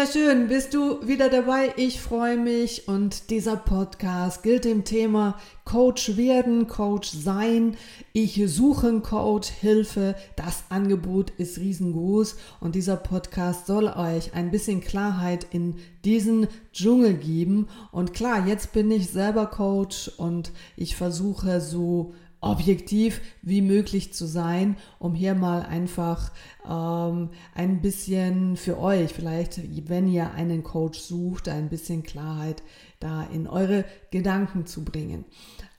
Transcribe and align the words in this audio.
Ja, 0.00 0.06
schön, 0.06 0.48
bist 0.48 0.72
du 0.72 1.06
wieder 1.06 1.28
dabei. 1.28 1.74
Ich 1.76 2.00
freue 2.00 2.38
mich 2.38 2.88
und 2.88 3.28
dieser 3.28 3.56
Podcast 3.56 4.42
gilt 4.42 4.64
dem 4.64 4.84
Thema 4.84 5.38
Coach 5.66 6.16
werden, 6.16 6.68
Coach 6.68 7.10
sein. 7.10 7.76
Ich 8.14 8.42
suche 8.46 8.88
einen 8.88 9.02
Coach, 9.02 9.50
Hilfe. 9.50 10.14
Das 10.36 10.64
Angebot 10.70 11.32
ist 11.36 11.58
riesengroß 11.58 12.36
und 12.60 12.76
dieser 12.76 12.96
Podcast 12.96 13.66
soll 13.66 13.88
euch 13.88 14.32
ein 14.32 14.50
bisschen 14.50 14.80
Klarheit 14.80 15.46
in 15.50 15.74
diesen 16.06 16.48
Dschungel 16.72 17.12
geben. 17.12 17.68
Und 17.92 18.14
klar, 18.14 18.46
jetzt 18.46 18.72
bin 18.72 18.90
ich 18.90 19.10
selber 19.10 19.48
Coach 19.48 20.10
und 20.16 20.50
ich 20.76 20.96
versuche 20.96 21.60
so 21.60 22.14
objektiv 22.40 23.20
wie 23.42 23.60
möglich 23.60 24.12
zu 24.12 24.26
sein, 24.26 24.76
um 24.98 25.14
hier 25.14 25.34
mal 25.34 25.62
einfach 25.62 26.32
ähm, 26.68 27.30
ein 27.54 27.82
bisschen 27.82 28.56
für 28.56 28.78
euch, 28.78 29.12
vielleicht 29.12 29.60
wenn 29.88 30.08
ihr 30.08 30.32
einen 30.32 30.62
Coach 30.62 30.98
sucht, 30.98 31.48
ein 31.48 31.68
bisschen 31.68 32.02
Klarheit 32.02 32.62
da 32.98 33.22
in 33.24 33.46
eure 33.46 33.84
Gedanken 34.10 34.66
zu 34.66 34.84
bringen. 34.84 35.24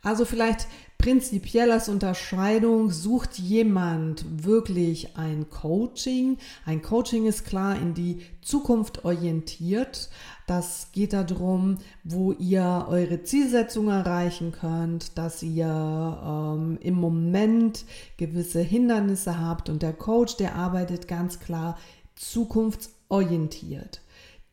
Also 0.04 0.26
vielleicht 0.26 0.68
prinzipiell 0.98 1.72
als 1.72 1.90
Unterscheidung, 1.90 2.92
sucht 2.92 3.38
jemand 3.38 4.44
wirklich 4.46 5.16
ein 5.16 5.50
Coaching? 5.50 6.38
Ein 6.66 6.82
Coaching 6.82 7.26
ist 7.26 7.46
klar 7.46 7.76
in 7.76 7.94
die 7.94 8.22
Zukunft 8.42 9.06
orientiert. 9.06 10.10
Das 10.52 10.92
geht 10.92 11.14
darum, 11.14 11.78
wo 12.04 12.34
ihr 12.34 12.86
eure 12.90 13.24
Zielsetzung 13.24 13.88
erreichen 13.88 14.52
könnt, 14.52 15.18
dass 15.18 15.42
ihr 15.44 15.64
ähm, 15.66 16.78
im 16.82 16.96
Moment 16.96 17.86
gewisse 18.18 18.60
Hindernisse 18.60 19.40
habt 19.40 19.70
und 19.70 19.82
der 19.82 19.94
Coach, 19.94 20.36
der 20.36 20.56
arbeitet 20.56 21.08
ganz 21.08 21.40
klar 21.40 21.78
zukunftsorientiert. 22.16 24.02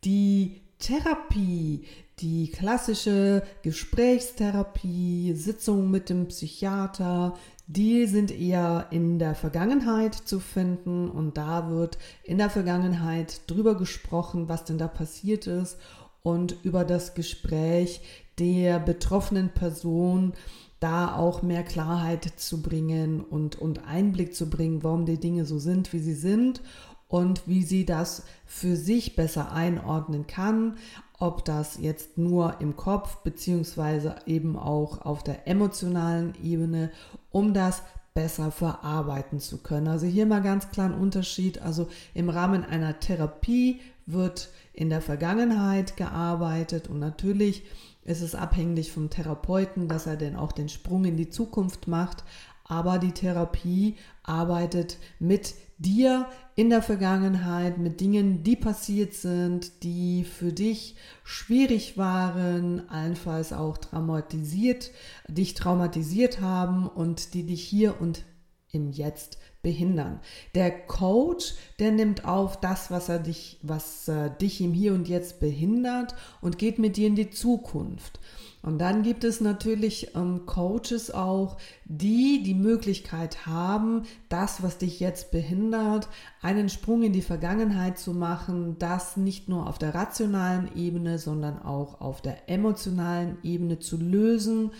Die 0.05 0.61
Therapie, 0.79 1.83
die 2.19 2.51
klassische 2.51 3.43
Gesprächstherapie, 3.61 5.33
Sitzung 5.35 5.89
mit 5.89 6.09
dem 6.09 6.27
Psychiater, 6.27 7.35
die 7.67 8.07
sind 8.07 8.31
eher 8.31 8.87
in 8.89 9.19
der 9.19 9.35
Vergangenheit 9.35 10.15
zu 10.15 10.39
finden 10.39 11.09
und 11.09 11.37
da 11.37 11.69
wird 11.69 11.97
in 12.23 12.39
der 12.39 12.49
Vergangenheit 12.49 13.41
drüber 13.47 13.77
gesprochen, 13.77 14.49
was 14.49 14.65
denn 14.65 14.77
da 14.77 14.87
passiert 14.87 15.47
ist 15.47 15.77
und 16.23 16.57
über 16.63 16.83
das 16.83 17.13
Gespräch 17.13 18.01
der 18.39 18.79
betroffenen 18.79 19.49
Person 19.49 20.33
da 20.79 21.15
auch 21.15 21.41
mehr 21.41 21.63
Klarheit 21.63 22.23
zu 22.37 22.61
bringen 22.61 23.21
und, 23.21 23.57
und 23.57 23.85
Einblick 23.85 24.33
zu 24.33 24.49
bringen, 24.49 24.83
warum 24.83 25.05
die 25.05 25.19
Dinge 25.19 25.45
so 25.45 25.59
sind, 25.59 25.93
wie 25.93 25.99
sie 25.99 26.13
sind 26.13 26.61
und 27.07 27.47
wie 27.47 27.63
sie 27.63 27.85
das 27.85 28.23
für 28.45 28.75
sich 28.75 29.15
besser 29.15 29.51
einordnen 29.51 30.25
kann, 30.25 30.77
ob 31.19 31.43
das 31.45 31.77
jetzt 31.77 32.17
nur 32.17 32.61
im 32.61 32.75
Kopf 32.75 33.17
beziehungsweise 33.17 34.15
eben 34.25 34.57
auch 34.57 35.05
auf 35.05 35.23
der 35.23 35.47
emotionalen 35.47 36.33
Ebene, 36.41 36.91
um 37.29 37.53
das 37.53 37.83
besser 38.13 38.51
verarbeiten 38.51 39.39
zu 39.39 39.59
können. 39.59 39.87
Also 39.87 40.05
hier 40.05 40.25
mal 40.25 40.41
ganz 40.41 40.71
klar 40.71 40.87
ein 40.87 40.99
Unterschied. 40.99 41.61
Also 41.61 41.87
im 42.13 42.29
Rahmen 42.29 42.63
einer 42.63 42.99
Therapie 42.99 43.81
wird 44.05 44.49
in 44.73 44.89
der 44.89 45.01
Vergangenheit 45.01 45.97
gearbeitet 45.97 46.87
und 46.87 46.99
natürlich 46.99 47.63
ist 48.03 48.21
es 48.21 48.33
abhängig 48.33 48.91
vom 48.91 49.09
Therapeuten, 49.09 49.87
dass 49.87 50.07
er 50.07 50.15
denn 50.15 50.35
auch 50.35 50.51
den 50.51 50.67
Sprung 50.67 51.05
in 51.05 51.15
die 51.15 51.29
Zukunft 51.29 51.87
macht. 51.87 52.23
Aber 52.69 52.99
die 52.99 53.11
Therapie 53.11 53.95
arbeitet 54.23 54.97
mit 55.19 55.55
dir 55.79 56.27
in 56.55 56.69
der 56.69 56.83
Vergangenheit, 56.83 57.79
mit 57.79 57.99
Dingen, 57.99 58.43
die 58.43 58.55
passiert 58.55 59.15
sind, 59.15 59.83
die 59.83 60.23
für 60.23 60.53
dich 60.53 60.95
schwierig 61.23 61.97
waren, 61.97 62.87
allenfalls 62.89 63.53
auch 63.53 63.77
traumatisiert, 63.77 64.91
dich 65.27 65.55
traumatisiert 65.55 66.41
haben 66.41 66.87
und 66.87 67.33
die 67.33 67.43
dich 67.43 67.63
hier 67.63 67.99
und 67.99 68.23
im 68.71 68.91
Jetzt 68.91 69.39
behindern. 69.63 70.19
Der 70.53 70.69
Coach, 70.69 71.55
der 71.79 71.91
nimmt 71.91 72.25
auf 72.25 72.59
das, 72.59 72.91
was 72.91 73.09
er 73.09 73.19
dich, 73.19 73.57
was 73.63 74.07
äh, 74.07 74.29
dich 74.39 74.61
im 74.61 74.73
Hier 74.73 74.93
und 74.93 75.07
Jetzt 75.07 75.39
behindert 75.39 76.13
und 76.41 76.59
geht 76.59 76.77
mit 76.77 76.97
dir 76.97 77.07
in 77.07 77.15
die 77.15 77.31
Zukunft. 77.31 78.19
Und 78.61 78.79
dann 78.79 79.03
gibt 79.03 79.23
es 79.23 79.39
natürlich 79.39 80.15
ähm, 80.15 80.45
Coaches 80.45 81.11
auch, 81.11 81.57
die 81.85 82.43
die 82.43 82.53
Möglichkeit 82.53 83.45
haben, 83.45 84.03
das, 84.27 84.61
was 84.61 84.77
dich 84.77 84.99
jetzt 84.99 85.31
behindert, 85.31 86.09
einen 86.41 86.67
Sprung 86.67 87.03
in 87.03 87.13
die 87.13 87.21
Vergangenheit 87.21 87.97
zu 87.97 88.13
machen, 88.13 88.77
das 88.77 89.15
nicht 89.15 89.47
nur 89.47 89.67
auf 89.67 89.77
der 89.77 89.95
rationalen 89.95 90.69
Ebene, 90.75 91.19
sondern 91.19 91.61
auch 91.61 92.01
auf 92.01 92.21
der 92.21 92.49
emotionalen 92.49 93.37
Ebene 93.43 93.79
zu 93.79 93.95
lösen 93.95 94.71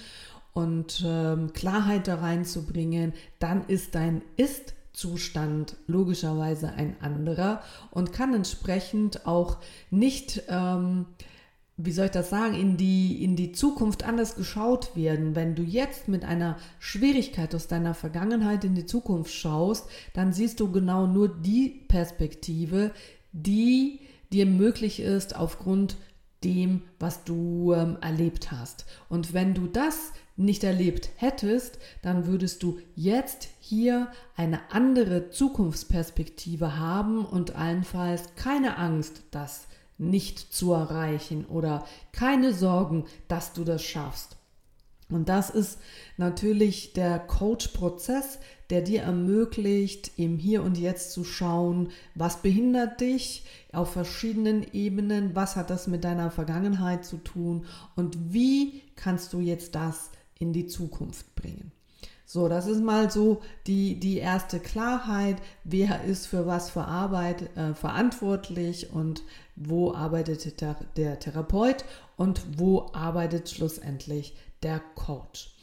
und 0.54 1.04
ähm, 1.06 1.54
Klarheit 1.54 2.08
da 2.10 2.16
reinzubringen, 2.16 3.14
dann 3.40 3.66
ist 3.68 3.96
dein 3.96 4.22
Ist 4.36 4.74
Zustand 4.92 5.78
logischerweise 5.88 6.74
ein 6.74 6.98
anderer 7.00 7.62
und 7.92 8.12
kann 8.12 8.34
entsprechend 8.34 9.26
auch 9.26 9.58
nicht 9.92 10.44
ähm, 10.50 11.06
wie 11.82 11.94
soll 11.94 12.06
ich 12.06 12.12
das 12.12 12.30
sagen, 12.30 12.56
in 12.56 12.76
die, 12.76 13.24
in 13.24 13.38
die 13.38 13.54
Zukunft 13.54 14.04
anders 14.04 14.36
geschaut 14.36 14.98
werden. 14.98 15.34
Wenn 15.34 15.56
du 15.56 15.64
jetzt 15.64 16.10
mit 16.10 16.26
einer 16.26 16.58
Schwierigkeit 16.78 17.56
aus 17.56 17.68
deiner 17.68 17.94
Vergangenheit 17.94 18.66
in 18.66 18.76
die 18.76 18.86
Zukunft 18.86 19.34
schaust, 19.34 19.88
dann 20.14 20.34
siehst 20.34 20.60
du 20.60 20.72
genau 20.72 21.08
nur 21.08 21.30
die 21.30 21.70
Perspektive, 21.88 22.92
die 23.32 24.02
dir 24.34 24.46
möglich 24.46 25.00
ist 25.00 25.38
aufgrund 25.38 25.96
dem, 26.44 26.82
was 27.00 27.24
du 27.24 27.74
ähm, 27.74 27.98
erlebt 28.02 28.52
hast. 28.52 28.86
Und 29.08 29.34
wenn 29.34 29.54
du 29.54 29.68
das 29.68 30.12
nicht 30.36 30.66
erlebt 30.66 31.10
hättest, 31.16 31.80
dann 32.02 32.26
würdest 32.26 32.62
du 32.64 32.80
jetzt 32.96 33.48
hier 33.62 34.10
eine 34.36 34.60
andere 34.72 35.30
Zukunftsperspektive 35.30 36.78
haben 36.78 37.26
und 37.26 37.56
allenfalls 37.56 38.36
keine 38.36 38.78
Angst, 38.78 39.24
dass 39.32 39.69
nicht 40.00 40.40
zu 40.40 40.74
erreichen 40.74 41.46
oder 41.46 41.86
keine 42.12 42.54
Sorgen, 42.54 43.06
dass 43.28 43.54
du 43.54 43.64
das 43.64 43.84
schaffst. 43.84 44.38
Und 45.12 45.28
das 45.28 45.50
ist 45.50 45.80
natürlich 46.18 46.94
der 46.94 47.18
Coach-Prozess, 47.20 48.40
der 48.70 48.82
dir 48.82 49.02
ermöglicht, 49.02 50.12
im 50.18 50.38
Hier 50.38 50.62
und 50.64 50.78
Jetzt 50.78 51.12
zu 51.12 51.24
schauen, 51.24 51.90
was 52.14 52.44
behindert 52.44 53.02
dich 53.02 53.44
auf 53.74 53.92
verschiedenen 53.92 54.64
Ebenen, 54.72 55.36
was 55.36 55.56
hat 55.56 55.72
das 55.72 55.88
mit 55.88 56.04
deiner 56.04 56.30
Vergangenheit 56.30 57.06
zu 57.06 57.18
tun 57.18 57.66
und 57.96 58.34
wie 58.34 58.84
kannst 58.96 59.34
du 59.34 59.40
jetzt 59.40 59.74
das 59.74 60.12
in 60.38 60.54
die 60.54 60.68
Zukunft 60.68 61.36
bringen. 61.36 61.72
So, 62.32 62.48
das 62.48 62.68
ist 62.68 62.84
mal 62.84 63.10
so 63.10 63.42
die, 63.66 64.00
die 64.00 64.18
erste 64.20 64.60
Klarheit, 64.60 65.38
wer 65.64 66.04
ist 66.04 66.28
für 66.28 66.46
was 66.46 66.70
für 66.70 66.86
Arbeit 66.86 67.58
äh, 67.58 67.74
verantwortlich 67.74 68.94
und 68.94 69.24
wo 69.56 69.96
arbeitet 69.96 70.62
der, 70.62 70.76
der 70.96 71.18
Therapeut 71.18 71.86
und 72.18 72.60
wo 72.60 72.92
arbeitet 72.94 73.50
schlussendlich 73.50 74.36
der 74.62 74.80
Coach. 74.94 75.56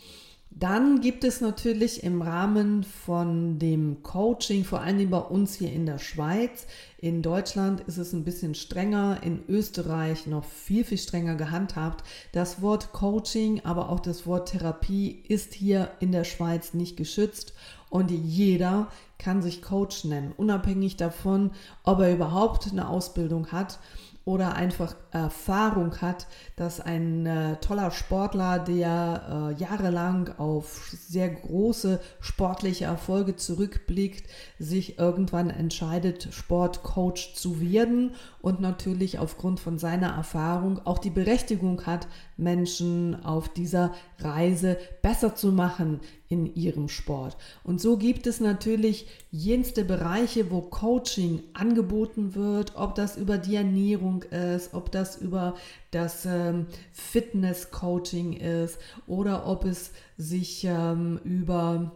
Dann 0.58 1.02
gibt 1.02 1.22
es 1.22 1.42
natürlich 1.42 2.02
im 2.02 2.22
Rahmen 2.22 2.82
von 2.82 3.58
dem 3.58 4.02
Coaching, 4.02 4.64
vor 4.64 4.80
allem 4.80 5.10
bei 5.10 5.18
uns 5.18 5.54
hier 5.54 5.70
in 5.70 5.84
der 5.84 5.98
Schweiz, 5.98 6.66
in 6.96 7.20
Deutschland 7.20 7.82
ist 7.82 7.98
es 7.98 8.14
ein 8.14 8.24
bisschen 8.24 8.54
strenger, 8.54 9.18
in 9.22 9.42
Österreich 9.48 10.26
noch 10.26 10.46
viel, 10.46 10.82
viel 10.82 10.96
strenger 10.96 11.34
gehandhabt. 11.34 12.04
Das 12.32 12.62
Wort 12.62 12.94
Coaching, 12.94 13.60
aber 13.64 13.90
auch 13.90 14.00
das 14.00 14.26
Wort 14.26 14.48
Therapie 14.48 15.22
ist 15.28 15.52
hier 15.52 15.90
in 16.00 16.10
der 16.10 16.24
Schweiz 16.24 16.72
nicht 16.72 16.96
geschützt 16.96 17.52
und 17.90 18.10
jeder 18.10 18.88
kann 19.18 19.42
sich 19.42 19.60
Coach 19.60 20.04
nennen, 20.04 20.32
unabhängig 20.34 20.96
davon, 20.96 21.50
ob 21.84 22.00
er 22.00 22.14
überhaupt 22.14 22.72
eine 22.72 22.88
Ausbildung 22.88 23.52
hat 23.52 23.78
oder 24.26 24.56
einfach 24.56 24.96
Erfahrung 25.12 26.00
hat, 26.00 26.26
dass 26.56 26.80
ein 26.80 27.26
äh, 27.26 27.56
toller 27.58 27.92
Sportler, 27.92 28.58
der 28.58 29.54
äh, 29.56 29.60
jahrelang 29.60 30.30
auf 30.36 30.90
sehr 30.92 31.28
große 31.28 32.00
sportliche 32.18 32.86
Erfolge 32.86 33.36
zurückblickt, 33.36 34.28
sich 34.58 34.98
irgendwann 34.98 35.48
entscheidet, 35.48 36.28
Sportcoach 36.32 37.34
zu 37.36 37.60
werden 37.60 38.16
und 38.42 38.60
natürlich 38.60 39.20
aufgrund 39.20 39.60
von 39.60 39.78
seiner 39.78 40.08
Erfahrung 40.08 40.80
auch 40.84 40.98
die 40.98 41.10
Berechtigung 41.10 41.86
hat, 41.86 42.08
Menschen 42.36 43.24
auf 43.24 43.48
dieser 43.48 43.94
Reise 44.18 44.76
besser 45.02 45.36
zu 45.36 45.52
machen, 45.52 46.00
in 46.28 46.54
ihrem 46.54 46.88
Sport. 46.88 47.36
Und 47.62 47.80
so 47.80 47.96
gibt 47.96 48.26
es 48.26 48.40
natürlich 48.40 49.06
jenste 49.30 49.84
Bereiche, 49.84 50.50
wo 50.50 50.60
Coaching 50.60 51.42
angeboten 51.54 52.34
wird, 52.34 52.72
ob 52.76 52.94
das 52.96 53.16
über 53.16 53.38
die 53.38 53.54
Ernährung 53.54 54.15
ist, 54.24 54.74
ob 54.74 54.90
das 54.90 55.16
über 55.16 55.54
das 55.90 56.26
ähm, 56.26 56.66
Fitness-Coaching 56.92 58.34
ist 58.34 58.78
oder 59.06 59.46
ob 59.46 59.64
es 59.64 59.92
sich 60.16 60.64
ähm, 60.64 61.20
über 61.24 61.92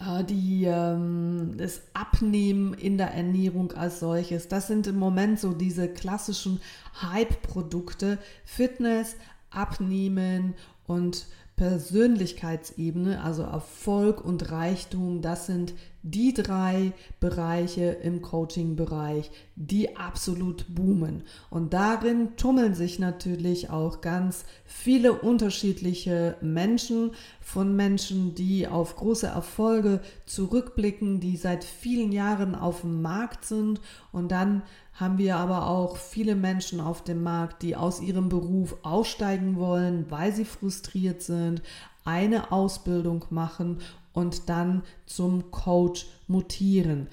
äh, 0.00 0.24
die, 0.24 0.64
ähm, 0.64 1.54
das 1.56 1.82
Abnehmen 1.92 2.74
in 2.74 2.98
der 2.98 3.12
Ernährung 3.12 3.72
als 3.72 4.00
solches. 4.00 4.48
Das 4.48 4.66
sind 4.66 4.86
im 4.86 4.98
Moment 4.98 5.38
so 5.38 5.52
diese 5.52 5.88
klassischen 5.88 6.60
Hype-Produkte. 7.02 8.18
Fitness, 8.44 9.16
Abnehmen 9.50 10.54
und 10.86 11.26
Persönlichkeitsebene, 11.60 13.22
also 13.22 13.42
Erfolg 13.42 14.24
und 14.24 14.50
Reichtum, 14.50 15.20
das 15.20 15.44
sind 15.44 15.74
die 16.02 16.32
drei 16.32 16.92
Bereiche 17.20 17.98
im 18.02 18.22
Coaching-Bereich, 18.22 19.30
die 19.56 19.94
absolut 19.94 20.64
boomen. 20.74 21.22
Und 21.50 21.74
darin 21.74 22.34
tummeln 22.38 22.74
sich 22.74 22.98
natürlich 22.98 23.68
auch 23.68 24.00
ganz 24.00 24.46
viele 24.64 25.12
unterschiedliche 25.12 26.36
Menschen, 26.40 27.10
von 27.42 27.76
Menschen, 27.76 28.34
die 28.34 28.66
auf 28.66 28.96
große 28.96 29.26
Erfolge 29.26 30.00
zurückblicken, 30.24 31.20
die 31.20 31.36
seit 31.36 31.64
vielen 31.64 32.12
Jahren 32.12 32.54
auf 32.54 32.82
dem 32.82 33.02
Markt 33.02 33.44
sind. 33.44 33.82
Und 34.12 34.30
dann 34.32 34.62
haben 35.00 35.16
wir 35.16 35.36
aber 35.36 35.66
auch 35.66 35.96
viele 35.96 36.36
Menschen 36.36 36.78
auf 36.78 37.02
dem 37.02 37.22
Markt, 37.22 37.62
die 37.62 37.74
aus 37.74 38.00
ihrem 38.02 38.28
Beruf 38.28 38.76
aussteigen 38.82 39.56
wollen, 39.56 40.04
weil 40.10 40.32
sie 40.32 40.44
frustriert 40.44 41.22
sind, 41.22 41.62
eine 42.04 42.52
Ausbildung 42.52 43.24
machen 43.30 43.78
und 44.12 44.48
dann 44.50 44.82
zum 45.06 45.50
Coach 45.50 46.06
mutieren. 46.28 47.08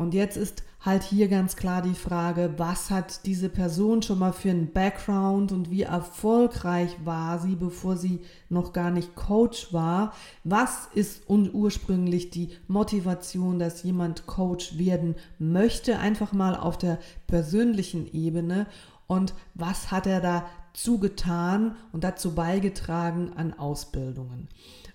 Und 0.00 0.14
jetzt 0.14 0.38
ist 0.38 0.62
halt 0.80 1.02
hier 1.02 1.28
ganz 1.28 1.56
klar 1.56 1.82
die 1.82 1.92
Frage, 1.92 2.54
was 2.56 2.88
hat 2.88 3.26
diese 3.26 3.50
Person 3.50 4.00
schon 4.00 4.18
mal 4.18 4.32
für 4.32 4.48
einen 4.48 4.72
Background 4.72 5.52
und 5.52 5.70
wie 5.70 5.82
erfolgreich 5.82 6.96
war 7.04 7.38
sie, 7.38 7.54
bevor 7.54 7.98
sie 7.98 8.20
noch 8.48 8.72
gar 8.72 8.90
nicht 8.90 9.14
Coach 9.14 9.74
war? 9.74 10.14
Was 10.42 10.88
ist 10.94 11.28
ursprünglich 11.28 12.30
die 12.30 12.48
Motivation, 12.66 13.58
dass 13.58 13.82
jemand 13.82 14.26
Coach 14.26 14.78
werden 14.78 15.16
möchte? 15.38 15.98
Einfach 15.98 16.32
mal 16.32 16.56
auf 16.56 16.78
der 16.78 16.98
persönlichen 17.26 18.10
Ebene. 18.10 18.68
Und 19.06 19.34
was 19.52 19.90
hat 19.90 20.06
er 20.06 20.22
dazu 20.22 20.98
getan 20.98 21.76
und 21.92 22.04
dazu 22.04 22.34
beigetragen 22.34 23.34
an 23.36 23.52
Ausbildungen? 23.52 24.48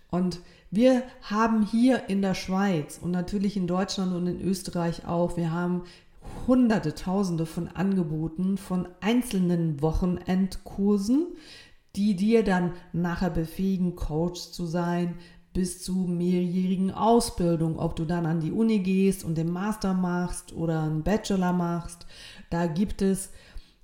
Und 0.09 0.39
wir 0.75 1.03
haben 1.21 1.63
hier 1.63 2.09
in 2.09 2.21
der 2.21 2.33
Schweiz 2.33 2.99
und 3.01 3.11
natürlich 3.11 3.57
in 3.57 3.67
Deutschland 3.67 4.13
und 4.13 4.27
in 4.27 4.41
Österreich 4.41 5.07
auch, 5.07 5.37
wir 5.37 5.51
haben 5.51 5.83
hunderte, 6.47 6.95
tausende 6.95 7.45
von 7.45 7.67
Angeboten 7.67 8.57
von 8.57 8.87
einzelnen 9.01 9.81
Wochenendkursen, 9.81 11.27
die 11.95 12.15
dir 12.15 12.43
dann 12.43 12.73
nachher 12.93 13.29
befähigen, 13.29 13.95
Coach 13.95 14.51
zu 14.51 14.65
sein, 14.65 15.15
bis 15.53 15.81
zu 15.81 15.93
mehrjährigen 15.93 16.91
Ausbildung, 16.91 17.79
ob 17.79 17.95
du 17.95 18.03
dann 18.03 18.25
an 18.25 18.41
die 18.41 18.51
Uni 18.51 18.79
gehst 18.79 19.23
und 19.23 19.37
den 19.37 19.49
Master 19.49 19.93
machst 19.93 20.51
oder 20.53 20.83
einen 20.83 21.03
Bachelor 21.03 21.53
machst. 21.53 22.05
Da 22.49 22.67
gibt 22.67 23.01
es 23.01 23.31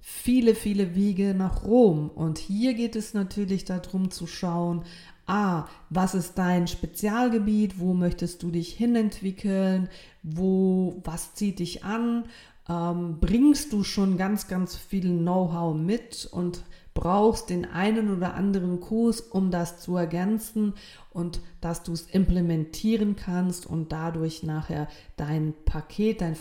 viele, 0.02 0.56
viele 0.56 0.96
Wege 0.96 1.34
nach 1.34 1.64
Rom. 1.64 2.10
Und 2.10 2.40
hier 2.40 2.74
geht 2.74 2.96
es 2.96 3.14
natürlich 3.14 3.64
darum 3.64 4.12
zu 4.12 4.28
schauen, 4.28 4.84
ah, 5.28 5.68
was 5.90 6.14
ist 6.14 6.38
dein 6.38 6.68
Spezialgebiet, 6.68 7.80
wo 7.80 7.94
möchtest 7.94 8.44
du 8.44 8.52
dich 8.52 8.74
hinentwickeln, 8.74 9.90
wo, 10.24 11.02
was 11.04 11.34
zieht 11.34 11.60
dich 11.60 11.84
an, 11.84 12.26
ähm, 12.70 13.18
bringst 13.20 13.74
du 13.74 13.84
schon 13.84 14.18
ganz, 14.18 14.48
ganz 14.48 14.76
viel 14.76 15.18
Know-how 15.18 15.76
mit 15.76 16.28
und 16.32 16.64
brauchst 16.94 17.50
den 17.50 17.66
einen 17.66 18.16
oder 18.16 18.34
anderen 18.34 18.80
Kurs, 18.82 19.22
um 19.22 19.50
das 19.50 19.80
zu 19.80 19.96
ergänzen 19.96 20.74
und 21.12 21.42
dass 21.62 21.84
du 21.84 21.94
es 21.94 22.04
implementieren 22.04 23.16
kannst 23.16 23.66
und 23.66 23.92
dadurch 23.92 24.44
nachher 24.44 24.88
dein 25.16 25.54
Paket, 25.66 26.22
dein 26.22 26.36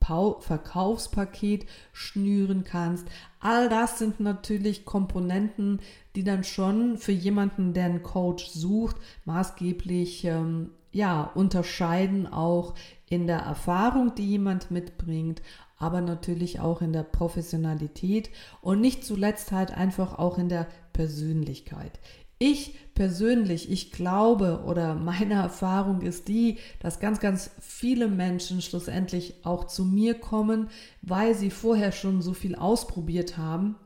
Verkaufspaket 0.00 1.66
schnüren 1.92 2.64
kannst. 2.64 3.06
All 3.38 3.68
das 3.68 3.98
sind 3.98 4.18
natürlich 4.20 4.84
Komponenten, 4.84 5.80
die 6.16 6.24
dann 6.24 6.42
schon 6.44 6.98
für 6.98 7.12
jemanden, 7.12 7.74
der 7.74 7.84
einen 7.84 8.02
Coach 8.02 8.48
sucht, 8.48 8.96
maßgeblich 9.24 10.24
ähm, 10.24 10.70
ja, 10.92 11.30
unterscheiden 11.34 12.26
auch 12.26 12.74
in 13.08 13.26
der 13.26 13.38
Erfahrung, 13.38 14.14
die 14.14 14.26
jemand 14.26 14.70
mitbringt, 14.70 15.42
aber 15.76 16.00
natürlich 16.00 16.60
auch 16.60 16.82
in 16.82 16.92
der 16.92 17.04
Professionalität 17.04 18.30
und 18.60 18.80
nicht 18.80 19.04
zuletzt 19.04 19.52
halt 19.52 19.70
einfach 19.72 20.18
auch 20.18 20.38
in 20.38 20.48
der 20.48 20.66
Persönlichkeit. 20.92 21.98
Ich 22.42 22.74
persönlich, 22.94 23.70
ich 23.70 23.92
glaube 23.92 24.62
oder 24.64 24.94
meine 24.94 25.34
Erfahrung 25.34 26.00
ist 26.00 26.26
die, 26.26 26.56
dass 26.78 26.98
ganz, 26.98 27.20
ganz 27.20 27.50
viele 27.60 28.08
Menschen 28.08 28.62
schlussendlich 28.62 29.44
auch 29.44 29.66
zu 29.66 29.84
mir 29.84 30.14
kommen, 30.14 30.70
weil 31.02 31.34
sie 31.34 31.50
vorher 31.50 31.92
schon 31.92 32.22
so 32.22 32.32
viel 32.32 32.54
ausprobiert 32.54 33.36
haben 33.36 33.76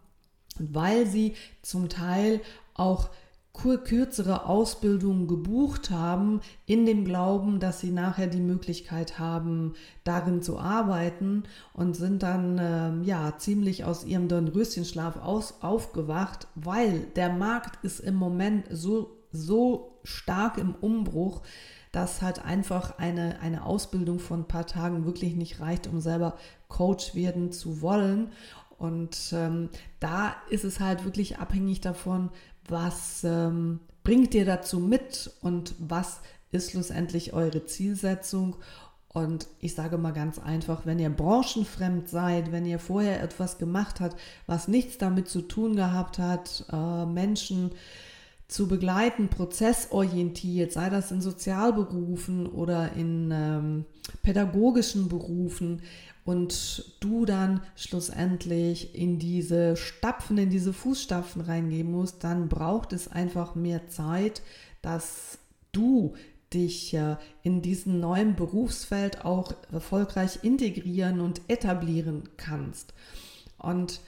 und 0.60 0.72
weil 0.72 1.04
sie 1.04 1.34
zum 1.62 1.88
Teil 1.88 2.40
auch 2.74 3.10
kürzere 3.54 4.46
Ausbildungen 4.46 5.28
gebucht 5.28 5.90
haben, 5.90 6.40
in 6.66 6.84
dem 6.84 7.04
Glauben, 7.04 7.60
dass 7.60 7.80
sie 7.80 7.92
nachher 7.92 8.26
die 8.26 8.40
Möglichkeit 8.40 9.18
haben, 9.18 9.74
darin 10.02 10.42
zu 10.42 10.58
arbeiten 10.58 11.44
und 11.72 11.94
sind 11.96 12.22
dann 12.22 12.58
äh, 12.58 13.06
ja 13.06 13.38
ziemlich 13.38 13.84
aus 13.84 14.04
ihrem 14.04 14.28
Dornröschenschlaf 14.28 15.16
aus, 15.16 15.62
aufgewacht, 15.62 16.48
weil 16.56 17.06
der 17.16 17.30
Markt 17.30 17.82
ist 17.84 18.00
im 18.00 18.16
Moment 18.16 18.66
so, 18.70 19.16
so 19.32 19.98
stark 20.02 20.58
im 20.58 20.74
Umbruch, 20.74 21.42
dass 21.94 22.22
halt 22.22 22.44
einfach 22.44 22.98
eine, 22.98 23.40
eine 23.40 23.64
Ausbildung 23.64 24.18
von 24.18 24.40
ein 24.40 24.48
paar 24.48 24.66
Tagen 24.66 25.06
wirklich 25.06 25.36
nicht 25.36 25.60
reicht, 25.60 25.86
um 25.86 26.00
selber 26.00 26.36
Coach 26.66 27.14
werden 27.14 27.52
zu 27.52 27.82
wollen. 27.82 28.32
Und 28.84 29.32
ähm, 29.32 29.70
da 29.98 30.36
ist 30.50 30.64
es 30.64 30.78
halt 30.78 31.06
wirklich 31.06 31.38
abhängig 31.38 31.80
davon, 31.80 32.28
was 32.68 33.24
ähm, 33.24 33.80
bringt 34.02 34.34
ihr 34.34 34.44
dazu 34.44 34.78
mit 34.78 35.30
und 35.40 35.74
was 35.78 36.20
ist 36.52 36.72
schlussendlich 36.72 37.32
eure 37.32 37.64
Zielsetzung. 37.64 38.56
Und 39.08 39.46
ich 39.60 39.74
sage 39.74 39.96
mal 39.96 40.12
ganz 40.12 40.38
einfach, 40.38 40.84
wenn 40.84 40.98
ihr 40.98 41.08
branchenfremd 41.08 42.10
seid, 42.10 42.52
wenn 42.52 42.66
ihr 42.66 42.78
vorher 42.78 43.22
etwas 43.22 43.56
gemacht 43.56 44.00
habt, 44.00 44.20
was 44.46 44.68
nichts 44.68 44.98
damit 44.98 45.28
zu 45.28 45.40
tun 45.40 45.76
gehabt 45.76 46.18
hat, 46.18 46.66
äh, 46.70 47.06
Menschen 47.06 47.70
zu 48.48 48.68
begleiten, 48.68 49.28
prozessorientiert, 49.28 50.72
sei 50.72 50.90
das 50.90 51.10
in 51.10 51.22
Sozialberufen 51.22 52.46
oder 52.46 52.92
in 52.92 53.30
ähm, 53.32 53.84
pädagogischen 54.22 55.08
Berufen 55.08 55.80
und 56.24 56.96
du 57.00 57.24
dann 57.26 57.60
schlussendlich 57.76 58.94
in 58.94 59.18
diese 59.18 59.76
Stapfen, 59.76 60.38
in 60.38 60.50
diese 60.50 60.72
Fußstapfen 60.72 61.42
reingehen 61.42 61.90
musst, 61.90 62.24
dann 62.24 62.48
braucht 62.48 62.92
es 62.92 63.08
einfach 63.08 63.54
mehr 63.54 63.88
Zeit, 63.88 64.42
dass 64.80 65.38
du 65.72 66.14
dich 66.52 66.96
in 67.42 67.62
diesem 67.62 68.00
neuen 68.00 68.36
Berufsfeld 68.36 69.24
auch 69.24 69.52
erfolgreich 69.72 70.38
integrieren 70.42 71.20
und 71.20 71.42
etablieren 71.48 72.28
kannst. 72.36 72.94
Und 73.58 74.00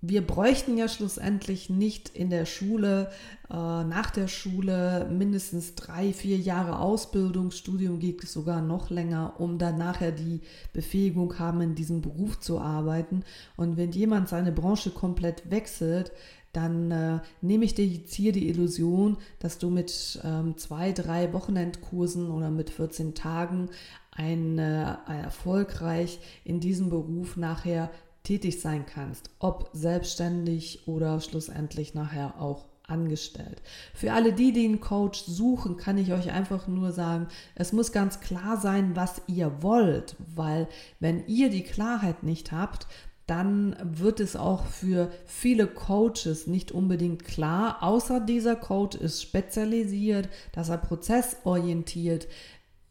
wir 0.00 0.24
bräuchten 0.24 0.78
ja 0.78 0.86
schlussendlich 0.86 1.70
nicht 1.70 2.10
in 2.10 2.30
der 2.30 2.46
Schule, 2.46 3.10
äh, 3.50 3.54
nach 3.54 4.10
der 4.10 4.28
Schule 4.28 5.08
mindestens 5.10 5.74
drei, 5.74 6.12
vier 6.12 6.36
Jahre 6.36 6.78
Ausbildung, 6.78 7.50
Studium 7.50 7.98
geht 7.98 8.22
sogar 8.28 8.62
noch 8.62 8.90
länger, 8.90 9.34
um 9.38 9.58
dann 9.58 9.76
nachher 9.76 10.12
die 10.12 10.42
Befähigung 10.72 11.38
haben, 11.40 11.60
in 11.62 11.74
diesem 11.74 12.00
Beruf 12.00 12.38
zu 12.38 12.60
arbeiten. 12.60 13.24
Und 13.56 13.76
wenn 13.76 13.90
jemand 13.90 14.28
seine 14.28 14.52
Branche 14.52 14.90
komplett 14.90 15.50
wechselt, 15.50 16.12
dann 16.52 16.90
äh, 16.90 17.18
nehme 17.40 17.64
ich 17.64 17.74
dir 17.74 17.86
jetzt 17.86 18.14
hier 18.14 18.32
die 18.32 18.48
Illusion, 18.48 19.16
dass 19.40 19.58
du 19.58 19.68
mit 19.68 20.20
ähm, 20.24 20.56
zwei, 20.56 20.92
drei 20.92 21.32
Wochenendkursen 21.32 22.30
oder 22.30 22.50
mit 22.50 22.70
14 22.70 23.14
Tagen 23.14 23.68
ein, 24.12 24.58
äh, 24.58 24.96
erfolgreich 25.06 26.20
in 26.44 26.60
diesem 26.60 26.88
Beruf 26.88 27.36
nachher 27.36 27.90
tätig 28.28 28.60
sein 28.60 28.84
kannst, 28.84 29.30
ob 29.38 29.70
selbstständig 29.72 30.86
oder 30.86 31.18
schlussendlich 31.22 31.94
nachher 31.94 32.38
auch 32.38 32.66
angestellt. 32.86 33.62
Für 33.94 34.12
alle 34.12 34.34
die, 34.34 34.52
die 34.52 34.66
einen 34.66 34.80
Coach 34.80 35.22
suchen, 35.24 35.78
kann 35.78 35.96
ich 35.96 36.12
euch 36.12 36.30
einfach 36.30 36.68
nur 36.68 36.92
sagen, 36.92 37.28
es 37.54 37.72
muss 37.72 37.90
ganz 37.90 38.20
klar 38.20 38.58
sein, 38.58 38.94
was 38.94 39.22
ihr 39.28 39.62
wollt, 39.62 40.14
weil 40.34 40.68
wenn 41.00 41.26
ihr 41.26 41.48
die 41.48 41.62
Klarheit 41.62 42.22
nicht 42.22 42.52
habt, 42.52 42.86
dann 43.26 43.76
wird 43.82 44.20
es 44.20 44.36
auch 44.36 44.64
für 44.66 45.10
viele 45.26 45.66
Coaches 45.66 46.46
nicht 46.46 46.72
unbedingt 46.72 47.24
klar, 47.24 47.82
außer 47.82 48.20
dieser 48.20 48.56
Coach 48.56 48.96
ist 48.96 49.22
spezialisiert, 49.22 50.28
dass 50.52 50.68
er 50.68 50.78
prozessorientiert 50.78 52.26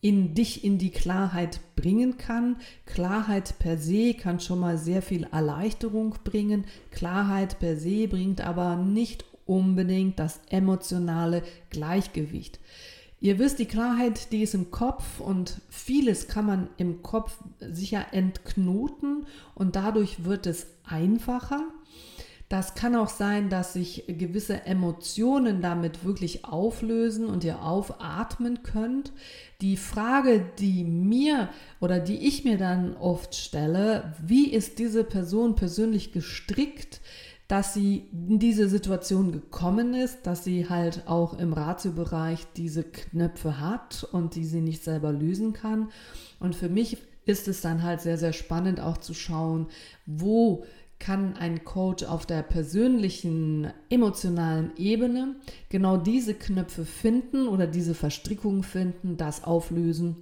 in 0.01 0.35
dich 0.35 0.63
in 0.63 0.77
die 0.77 0.91
Klarheit 0.91 1.59
bringen 1.75 2.17
kann. 2.17 2.57
Klarheit 2.85 3.57
per 3.59 3.77
se 3.77 4.13
kann 4.13 4.39
schon 4.39 4.59
mal 4.59 4.77
sehr 4.77 5.01
viel 5.01 5.27
Erleichterung 5.31 6.15
bringen. 6.23 6.65
Klarheit 6.91 7.59
per 7.59 7.77
se 7.77 8.07
bringt 8.07 8.41
aber 8.41 8.75
nicht 8.75 9.25
unbedingt 9.45 10.19
das 10.19 10.41
emotionale 10.49 11.41
Gleichgewicht. 11.69 12.59
Ihr 13.19 13.39
wisst, 13.39 13.57
die 13.57 13.65
Klarheit, 13.65 14.31
die 14.31 14.43
ist 14.43 14.53
im 14.53 14.69
Kopf 14.69 15.19
und 15.19 15.59
vieles 15.69 16.27
kann 16.27 16.45
man 16.45 16.69
im 16.77 17.01
Kopf 17.01 17.39
sicher 17.59 18.05
entknoten 18.11 19.25
und 19.55 19.75
dadurch 19.75 20.23
wird 20.23 20.45
es 20.45 20.67
einfacher. 20.83 21.63
Das 22.49 22.75
kann 22.75 22.95
auch 22.95 23.09
sein, 23.09 23.49
dass 23.49 23.73
sich 23.73 24.05
gewisse 24.07 24.65
Emotionen 24.65 25.61
damit 25.61 26.05
wirklich 26.05 26.45
auflösen 26.45 27.25
und 27.25 27.43
ihr 27.43 27.61
aufatmen 27.61 28.63
könnt. 28.63 29.11
Die 29.59 29.75
Frage, 29.75 30.45
die 30.57 30.85
mir 30.85 31.49
oder 31.81 31.99
die 31.99 32.25
ich 32.25 32.45
mir 32.45 32.57
dann 32.57 32.95
oft 32.95 33.35
stelle, 33.35 34.13
wie 34.25 34.49
ist 34.49 34.79
diese 34.79 35.03
Person 35.03 35.55
persönlich 35.55 36.11
gestrickt? 36.13 37.01
dass 37.47 37.73
sie 37.73 38.09
in 38.11 38.39
diese 38.39 38.67
Situation 38.67 39.31
gekommen 39.31 39.93
ist, 39.93 40.27
dass 40.27 40.43
sie 40.43 40.67
halt 40.67 41.07
auch 41.07 41.39
im 41.39 41.53
Ratiobereich 41.53 42.45
diese 42.57 42.83
Knöpfe 42.83 43.61
hat 43.61 44.05
und 44.11 44.35
die 44.35 44.43
sie 44.43 44.59
nicht 44.59 44.83
selber 44.83 45.13
lösen 45.13 45.53
kann. 45.53 45.89
Und 46.39 46.55
für 46.55 46.67
mich 46.67 46.97
ist 47.25 47.47
es 47.47 47.61
dann 47.61 47.83
halt 47.83 48.01
sehr, 48.01 48.17
sehr 48.17 48.33
spannend 48.33 48.81
auch 48.81 48.97
zu 48.97 49.13
schauen, 49.13 49.67
wo 50.05 50.65
kann 50.99 51.37
ein 51.37 51.63
Coach 51.63 52.03
auf 52.03 52.25
der 52.25 52.41
persönlichen, 52.41 53.71
emotionalen 53.89 54.71
Ebene 54.77 55.35
genau 55.69 55.97
diese 55.97 56.33
Knöpfe 56.33 56.85
finden 56.85 57.47
oder 57.47 57.67
diese 57.67 57.93
Verstrickungen 57.93 58.63
finden, 58.63 59.17
das 59.17 59.43
auflösen 59.43 60.17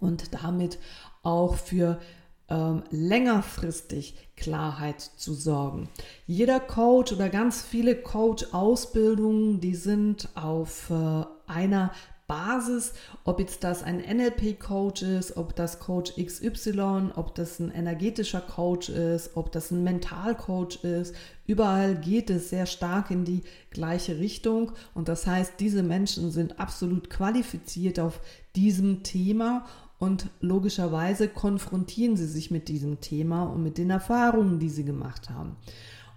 und 0.00 0.34
damit 0.42 0.78
auch 1.22 1.56
für 1.56 2.00
ähm, 2.48 2.82
längerfristig 2.90 4.14
Klarheit 4.36 5.00
zu 5.00 5.34
sorgen. 5.34 5.88
Jeder 6.26 6.60
Coach 6.60 7.12
oder 7.12 7.28
ganz 7.28 7.62
viele 7.62 7.94
Coach-Ausbildungen, 7.94 9.60
die 9.60 9.74
sind 9.74 10.28
auf 10.34 10.90
äh, 10.90 11.24
einer 11.46 11.92
Basis, 12.30 12.92
ob 13.24 13.40
jetzt 13.40 13.64
das 13.64 13.82
ein 13.82 13.98
NLP-Coach 13.98 15.02
ist, 15.02 15.36
ob 15.36 15.56
das 15.56 15.80
Coach 15.80 16.12
XY, 16.14 17.10
ob 17.16 17.34
das 17.34 17.58
ein 17.58 17.72
energetischer 17.72 18.40
Coach 18.40 18.88
ist, 18.88 19.32
ob 19.34 19.50
das 19.50 19.72
ein 19.72 19.82
Mental-Coach 19.82 20.84
ist. 20.84 21.12
Überall 21.48 21.96
geht 21.96 22.30
es 22.30 22.48
sehr 22.48 22.66
stark 22.66 23.10
in 23.10 23.24
die 23.24 23.42
gleiche 23.70 24.20
Richtung. 24.20 24.70
Und 24.94 25.08
das 25.08 25.26
heißt, 25.26 25.54
diese 25.58 25.82
Menschen 25.82 26.30
sind 26.30 26.60
absolut 26.60 27.10
qualifiziert 27.10 27.98
auf 27.98 28.20
diesem 28.54 29.02
Thema 29.02 29.66
und 29.98 30.28
logischerweise 30.40 31.26
konfrontieren 31.26 32.16
sie 32.16 32.28
sich 32.28 32.52
mit 32.52 32.68
diesem 32.68 33.00
Thema 33.00 33.42
und 33.42 33.64
mit 33.64 33.76
den 33.76 33.90
Erfahrungen, 33.90 34.60
die 34.60 34.70
sie 34.70 34.84
gemacht 34.84 35.30
haben. 35.30 35.56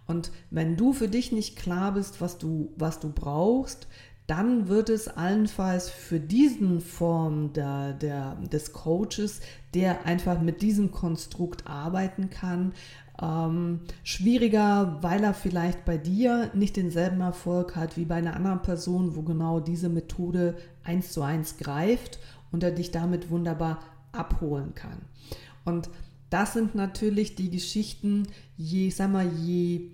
Und 0.05 0.31
wenn 0.51 0.75
du 0.75 0.93
für 0.93 1.07
dich 1.07 1.31
nicht 1.31 1.55
klar 1.55 1.93
bist, 1.93 2.21
was 2.21 2.37
du, 2.37 2.71
was 2.75 2.99
du 2.99 3.09
brauchst, 3.09 3.87
dann 4.27 4.67
wird 4.69 4.89
es 4.89 5.07
allenfalls 5.07 5.89
für 5.89 6.19
diesen 6.19 6.79
Form 6.79 7.51
der, 7.53 7.93
der, 7.93 8.35
des 8.35 8.71
Coaches, 8.71 9.41
der 9.73 10.05
einfach 10.05 10.39
mit 10.39 10.61
diesem 10.61 10.91
Konstrukt 10.91 11.67
arbeiten 11.67 12.29
kann, 12.29 12.73
ähm, 13.21 13.81
schwieriger, 14.03 14.99
weil 15.01 15.23
er 15.23 15.33
vielleicht 15.33 15.85
bei 15.85 15.97
dir 15.97 16.51
nicht 16.53 16.77
denselben 16.77 17.21
Erfolg 17.21 17.75
hat 17.75 17.97
wie 17.97 18.05
bei 18.05 18.15
einer 18.15 18.35
anderen 18.35 18.61
Person, 18.61 19.15
wo 19.15 19.21
genau 19.23 19.59
diese 19.59 19.89
Methode 19.89 20.55
eins 20.83 21.11
zu 21.11 21.21
eins 21.21 21.57
greift 21.57 22.19
und 22.51 22.63
er 22.63 22.71
dich 22.71 22.91
damit 22.91 23.29
wunderbar 23.29 23.79
abholen 24.13 24.73
kann. 24.73 25.01
Und 25.65 25.89
das 26.29 26.53
sind 26.53 26.75
natürlich 26.75 27.35
die 27.35 27.49
Geschichten, 27.49 28.27
je, 28.57 28.89
sag 28.89 29.11
mal, 29.11 29.27
je 29.27 29.91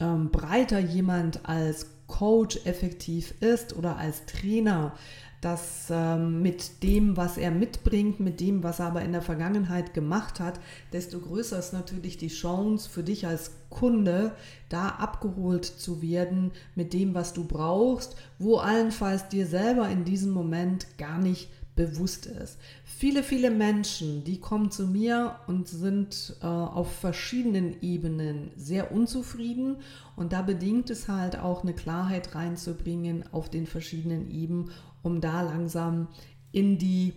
ähm, 0.00 0.30
breiter 0.30 0.78
jemand 0.78 1.46
als 1.48 1.91
Coach 2.06 2.60
effektiv 2.64 3.34
ist 3.40 3.76
oder 3.76 3.96
als 3.96 4.26
Trainer, 4.26 4.94
dass 5.42 5.88
ähm, 5.90 6.40
mit 6.40 6.84
dem, 6.84 7.16
was 7.16 7.36
er 7.36 7.50
mitbringt, 7.50 8.20
mit 8.20 8.38
dem, 8.38 8.62
was 8.62 8.78
er 8.78 8.86
aber 8.86 9.02
in 9.02 9.10
der 9.10 9.22
Vergangenheit 9.22 9.92
gemacht 9.92 10.38
hat, 10.38 10.60
desto 10.92 11.18
größer 11.18 11.58
ist 11.58 11.72
natürlich 11.72 12.16
die 12.16 12.28
Chance 12.28 12.88
für 12.88 13.02
dich 13.02 13.26
als 13.26 13.50
Kunde, 13.68 14.36
da 14.68 14.88
abgeholt 14.88 15.64
zu 15.64 16.00
werden 16.00 16.52
mit 16.76 16.92
dem, 16.92 17.14
was 17.14 17.32
du 17.32 17.44
brauchst, 17.44 18.14
wo 18.38 18.58
allenfalls 18.58 19.28
dir 19.28 19.46
selber 19.48 19.88
in 19.88 20.04
diesem 20.04 20.30
Moment 20.30 20.86
gar 20.96 21.18
nicht 21.18 21.50
bewusst 21.74 22.26
ist. 22.26 22.58
Viele, 22.84 23.22
viele 23.22 23.50
Menschen, 23.50 24.24
die 24.24 24.38
kommen 24.38 24.70
zu 24.70 24.86
mir 24.86 25.36
und 25.46 25.68
sind 25.68 26.36
äh, 26.42 26.46
auf 26.46 26.92
verschiedenen 26.92 27.80
Ebenen 27.80 28.50
sehr 28.56 28.92
unzufrieden 28.92 29.76
und 30.14 30.32
da 30.32 30.42
bedingt 30.42 30.90
es 30.90 31.08
halt 31.08 31.38
auch 31.38 31.62
eine 31.62 31.72
Klarheit 31.72 32.34
reinzubringen 32.34 33.24
auf 33.32 33.48
den 33.48 33.66
verschiedenen 33.66 34.30
Ebenen, 34.30 34.70
um 35.02 35.20
da 35.20 35.42
langsam 35.42 36.08
in 36.52 36.78
die 36.78 37.14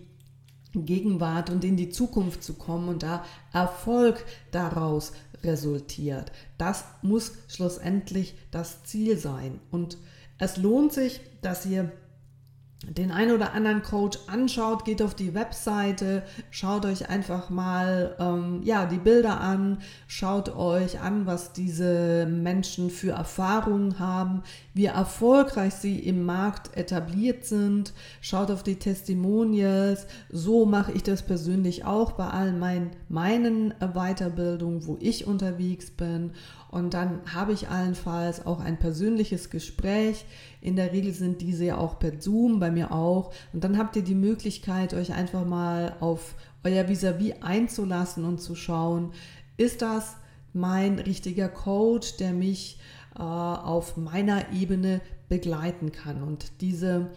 Gegenwart 0.72 1.50
und 1.50 1.64
in 1.64 1.76
die 1.76 1.90
Zukunft 1.90 2.42
zu 2.42 2.54
kommen 2.54 2.88
und 2.88 3.02
da 3.02 3.24
Erfolg 3.52 4.24
daraus 4.50 5.12
resultiert. 5.42 6.32
Das 6.58 6.84
muss 7.02 7.32
schlussendlich 7.48 8.34
das 8.50 8.84
Ziel 8.84 9.16
sein. 9.16 9.60
Und 9.70 9.96
es 10.38 10.56
lohnt 10.56 10.92
sich, 10.92 11.20
dass 11.40 11.64
ihr 11.64 11.92
den 12.82 13.10
einen 13.10 13.32
oder 13.32 13.54
anderen 13.54 13.82
Coach 13.82 14.18
anschaut, 14.26 14.84
geht 14.84 15.00
auf 15.00 15.14
die 15.14 15.34
Webseite, 15.34 16.22
schaut 16.50 16.84
euch 16.84 17.08
einfach 17.08 17.48
mal 17.48 18.14
ähm, 18.18 18.60
ja, 18.64 18.84
die 18.84 18.98
Bilder 18.98 19.40
an, 19.40 19.78
schaut 20.06 20.54
euch 20.54 21.00
an, 21.00 21.24
was 21.24 21.54
diese 21.54 22.26
Menschen 22.26 22.90
für 22.90 23.12
Erfahrungen 23.12 23.98
haben, 23.98 24.42
wie 24.74 24.86
erfolgreich 24.86 25.74
sie 25.74 25.98
im 25.98 26.24
Markt 26.26 26.76
etabliert 26.76 27.46
sind, 27.46 27.94
schaut 28.20 28.50
auf 28.50 28.62
die 28.62 28.76
Testimonials. 28.76 30.06
So 30.30 30.66
mache 30.66 30.92
ich 30.92 31.02
das 31.02 31.22
persönlich 31.22 31.86
auch 31.86 32.12
bei 32.12 32.28
allen 32.28 32.58
meinen, 32.58 32.90
meinen 33.08 33.74
Weiterbildungen, 33.80 34.86
wo 34.86 34.98
ich 35.00 35.26
unterwegs 35.26 35.90
bin. 35.90 36.32
Und 36.76 36.92
dann 36.92 37.20
habe 37.32 37.54
ich 37.54 37.70
allenfalls 37.70 38.44
auch 38.44 38.60
ein 38.60 38.78
persönliches 38.78 39.48
Gespräch. 39.48 40.26
In 40.60 40.76
der 40.76 40.92
Regel 40.92 41.14
sind 41.14 41.40
diese 41.40 41.64
ja 41.64 41.78
auch 41.78 41.98
per 41.98 42.20
Zoom, 42.20 42.60
bei 42.60 42.70
mir 42.70 42.92
auch. 42.92 43.32
Und 43.54 43.64
dann 43.64 43.78
habt 43.78 43.96
ihr 43.96 44.02
die 44.02 44.14
Möglichkeit, 44.14 44.92
euch 44.92 45.14
einfach 45.14 45.46
mal 45.46 45.96
auf 46.00 46.34
euer 46.64 46.86
Vis-a-vis 46.86 47.32
-vis 47.32 47.42
einzulassen 47.42 48.26
und 48.26 48.42
zu 48.42 48.54
schauen, 48.54 49.12
ist 49.56 49.80
das 49.80 50.16
mein 50.52 50.98
richtiger 50.98 51.48
Coach, 51.48 52.18
der 52.18 52.34
mich 52.34 52.78
äh, 53.14 53.22
auf 53.22 53.96
meiner 53.96 54.52
Ebene 54.52 55.00
begleiten 55.30 55.92
kann. 55.92 56.22
Und 56.22 56.60
diese 56.60 57.10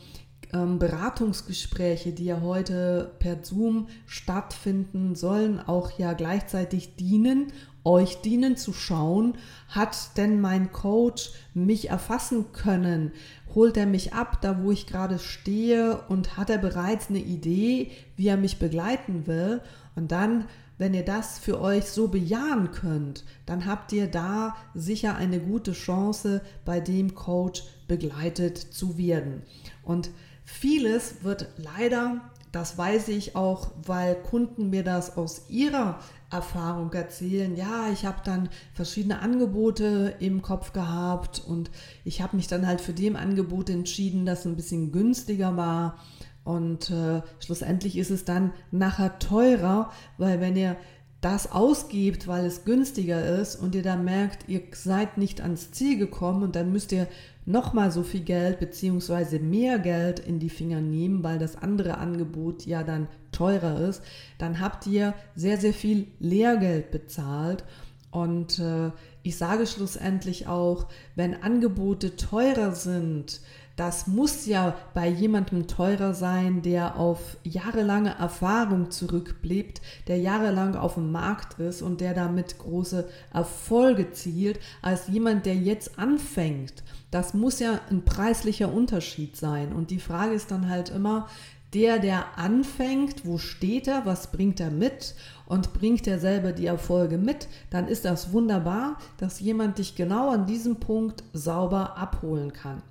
ähm, 0.54 0.80
Beratungsgespräche, 0.80 2.12
die 2.12 2.26
ja 2.26 2.42
heute 2.42 3.12
per 3.20 3.44
Zoom 3.44 3.88
stattfinden, 4.06 5.16
sollen 5.16 5.60
auch 5.60 5.92
ja 6.00 6.14
gleichzeitig 6.14 6.96
dienen, 6.96 7.52
euch 7.84 8.22
dienen 8.22 8.58
zu 8.58 8.74
schauen, 8.74 9.36
hat 9.68 10.18
denn 10.18 10.42
mein 10.42 10.72
Coach 10.72 11.32
mich 11.54 11.90
erfassen 11.90 12.52
können? 12.52 13.12
Holt 13.56 13.78
er 13.78 13.86
mich 13.86 14.14
ab, 14.14 14.42
da 14.42 14.64
wo 14.64 14.72
ich 14.72 14.88
gerade 14.88 15.20
stehe 15.20 16.02
und 16.08 16.38
hat 16.38 16.50
er 16.50 16.58
bereits 16.58 17.10
eine 17.10 17.20
Idee, 17.20 17.92
wie 18.16 18.28
er 18.28 18.38
mich 18.38 18.60
begleiten 18.60 19.28
will? 19.28 19.62
Und 19.96 20.12
dann 20.12 20.46
wenn 20.80 20.94
ihr 20.94 21.04
das 21.04 21.38
für 21.38 21.60
euch 21.60 21.86
so 21.86 22.08
bejahen 22.08 22.72
könnt, 22.72 23.26
dann 23.46 23.66
habt 23.66 23.92
ihr 23.92 24.08
da 24.08 24.56
sicher 24.74 25.18
eine 25.18 25.42
gute 25.42 25.74
Chance, 25.74 26.42
bei 26.64 26.80
dem 26.80 27.16
Coach 27.16 27.64
begleitet 27.90 28.58
zu 28.58 28.98
werden. 28.98 29.44
Und 29.84 30.10
vieles 30.46 31.22
wird 31.22 31.50
leider, 31.58 32.22
das 32.52 32.78
weiß 32.78 33.10
ich 33.10 33.36
auch, 33.36 33.72
weil 33.86 34.16
Kunden 34.16 34.70
mir 34.70 34.84
das 34.84 35.18
aus 35.18 35.44
ihrer 35.50 36.00
Erfahrung 36.32 36.92
erzählen. 36.94 37.56
Ja, 37.56 37.90
ich 37.92 38.06
habe 38.06 38.20
dann 38.24 38.50
verschiedene 38.74 39.20
Angebote 39.20 40.16
im 40.20 40.42
Kopf 40.42 40.74
gehabt 40.74 41.44
und 41.46 41.72
ich 42.06 42.22
habe 42.22 42.36
mich 42.36 42.48
dann 42.48 42.68
halt 42.68 42.82
für 42.82 42.94
dem 42.94 43.16
Angebot 43.16 43.70
entschieden, 43.70 44.26
das 44.26 44.46
ein 44.46 44.56
bisschen 44.56 44.92
günstiger 44.92 45.58
war 45.58 46.00
und 46.44 46.90
äh, 46.90 47.22
schlussendlich 47.40 47.98
ist 47.98 48.10
es 48.10 48.26
dann 48.26 48.54
nachher 48.72 49.20
teurer, 49.20 49.92
weil 50.18 50.40
wenn 50.40 50.56
ihr 50.56 50.78
das 51.22 51.52
ausgibt, 51.52 52.28
weil 52.28 52.46
es 52.46 52.64
günstiger 52.64 53.40
ist 53.40 53.56
und 53.56 53.76
ihr 53.76 53.84
dann 53.84 54.06
merkt, 54.06 54.48
ihr 54.48 54.62
seid 54.72 55.18
nicht 55.18 55.42
ans 55.42 55.72
Ziel 55.72 55.98
gekommen 55.98 56.44
und 56.44 56.56
dann 56.56 56.72
müsst 56.72 56.92
ihr 56.94 57.08
nochmal 57.46 57.92
so 57.92 58.04
viel 58.04 58.22
Geld 58.22 58.60
beziehungsweise 58.60 59.40
mehr 59.40 59.80
Geld 59.80 60.20
in 60.20 60.40
die 60.40 60.50
Finger 60.50 60.82
nehmen, 60.82 61.24
weil 61.24 61.40
das 61.40 61.56
andere 61.56 61.98
Angebot 61.98 62.66
ja 62.66 62.84
dann 62.84 63.08
teurer 63.32 63.82
ist, 63.82 64.02
dann 64.38 64.60
habt 64.60 64.88
ihr 64.88 65.14
sehr, 65.36 65.58
sehr 65.58 65.74
viel 65.74 66.08
Lehrgeld 66.20 66.92
bezahlt 66.92 67.64
Und 68.12 68.60
äh, 68.60 68.92
ich 69.22 69.38
sage 69.38 69.68
schlussendlich 69.68 70.48
auch, 70.48 70.88
wenn 71.16 71.44
Angebote 71.44 72.16
teurer 72.16 72.74
sind, 72.74 73.42
das 73.80 74.08
muss 74.08 74.46
ja 74.46 74.76
bei 74.94 75.08
jemandem 75.08 75.66
teurer 75.68 76.14
sein, 76.14 76.62
der 76.62 76.98
auf 76.98 77.38
jahrelange 77.46 78.14
Erfahrung 78.14 78.92
zurückblickt, 78.92 79.82
der 80.08 80.18
jahrelang 80.18 80.76
auf 80.76 80.96
dem 80.96 81.14
Markt 81.14 81.58
ist 81.60 81.82
und 81.82 82.02
der 82.02 82.14
damit 82.14 82.58
große 82.58 83.08
Erfolge 83.34 84.12
zielt, 84.12 84.60
als 84.82 85.08
jemand, 85.08 85.46
der 85.46 85.56
jetzt 85.56 85.98
anfängt. 85.98 86.84
Das 87.10 87.34
muss 87.34 87.60
ja 87.60 87.80
ein 87.90 88.04
preislicher 88.04 88.70
Unterschied 88.70 89.38
sein. 89.38 89.72
Und 89.72 89.92
die 89.92 90.02
Frage 90.02 90.34
ist 90.34 90.52
dann 90.52 90.70
halt 90.70 90.90
immer, 90.90 91.30
der, 91.74 92.00
der 92.00 92.38
anfängt, 92.38 93.26
wo 93.26 93.38
steht 93.38 93.88
er, 93.88 94.06
was 94.06 94.32
bringt 94.32 94.60
er 94.60 94.72
mit 94.72 95.16
und 95.46 95.72
bringt 95.72 96.06
er 96.06 96.20
selber 96.20 96.52
die 96.52 96.66
Erfolge 96.66 97.18
mit, 97.18 97.48
dann 97.70 97.88
ist 97.88 98.04
das 98.04 98.34
wunderbar, 98.34 98.98
dass 99.18 99.40
jemand 99.40 99.78
dich 99.78 99.96
genau 99.96 100.32
an 100.32 100.48
diesem 100.48 100.82
Punkt 100.82 101.24
sauber 101.32 101.98
abholen 101.98 102.52
kann. 102.52 102.82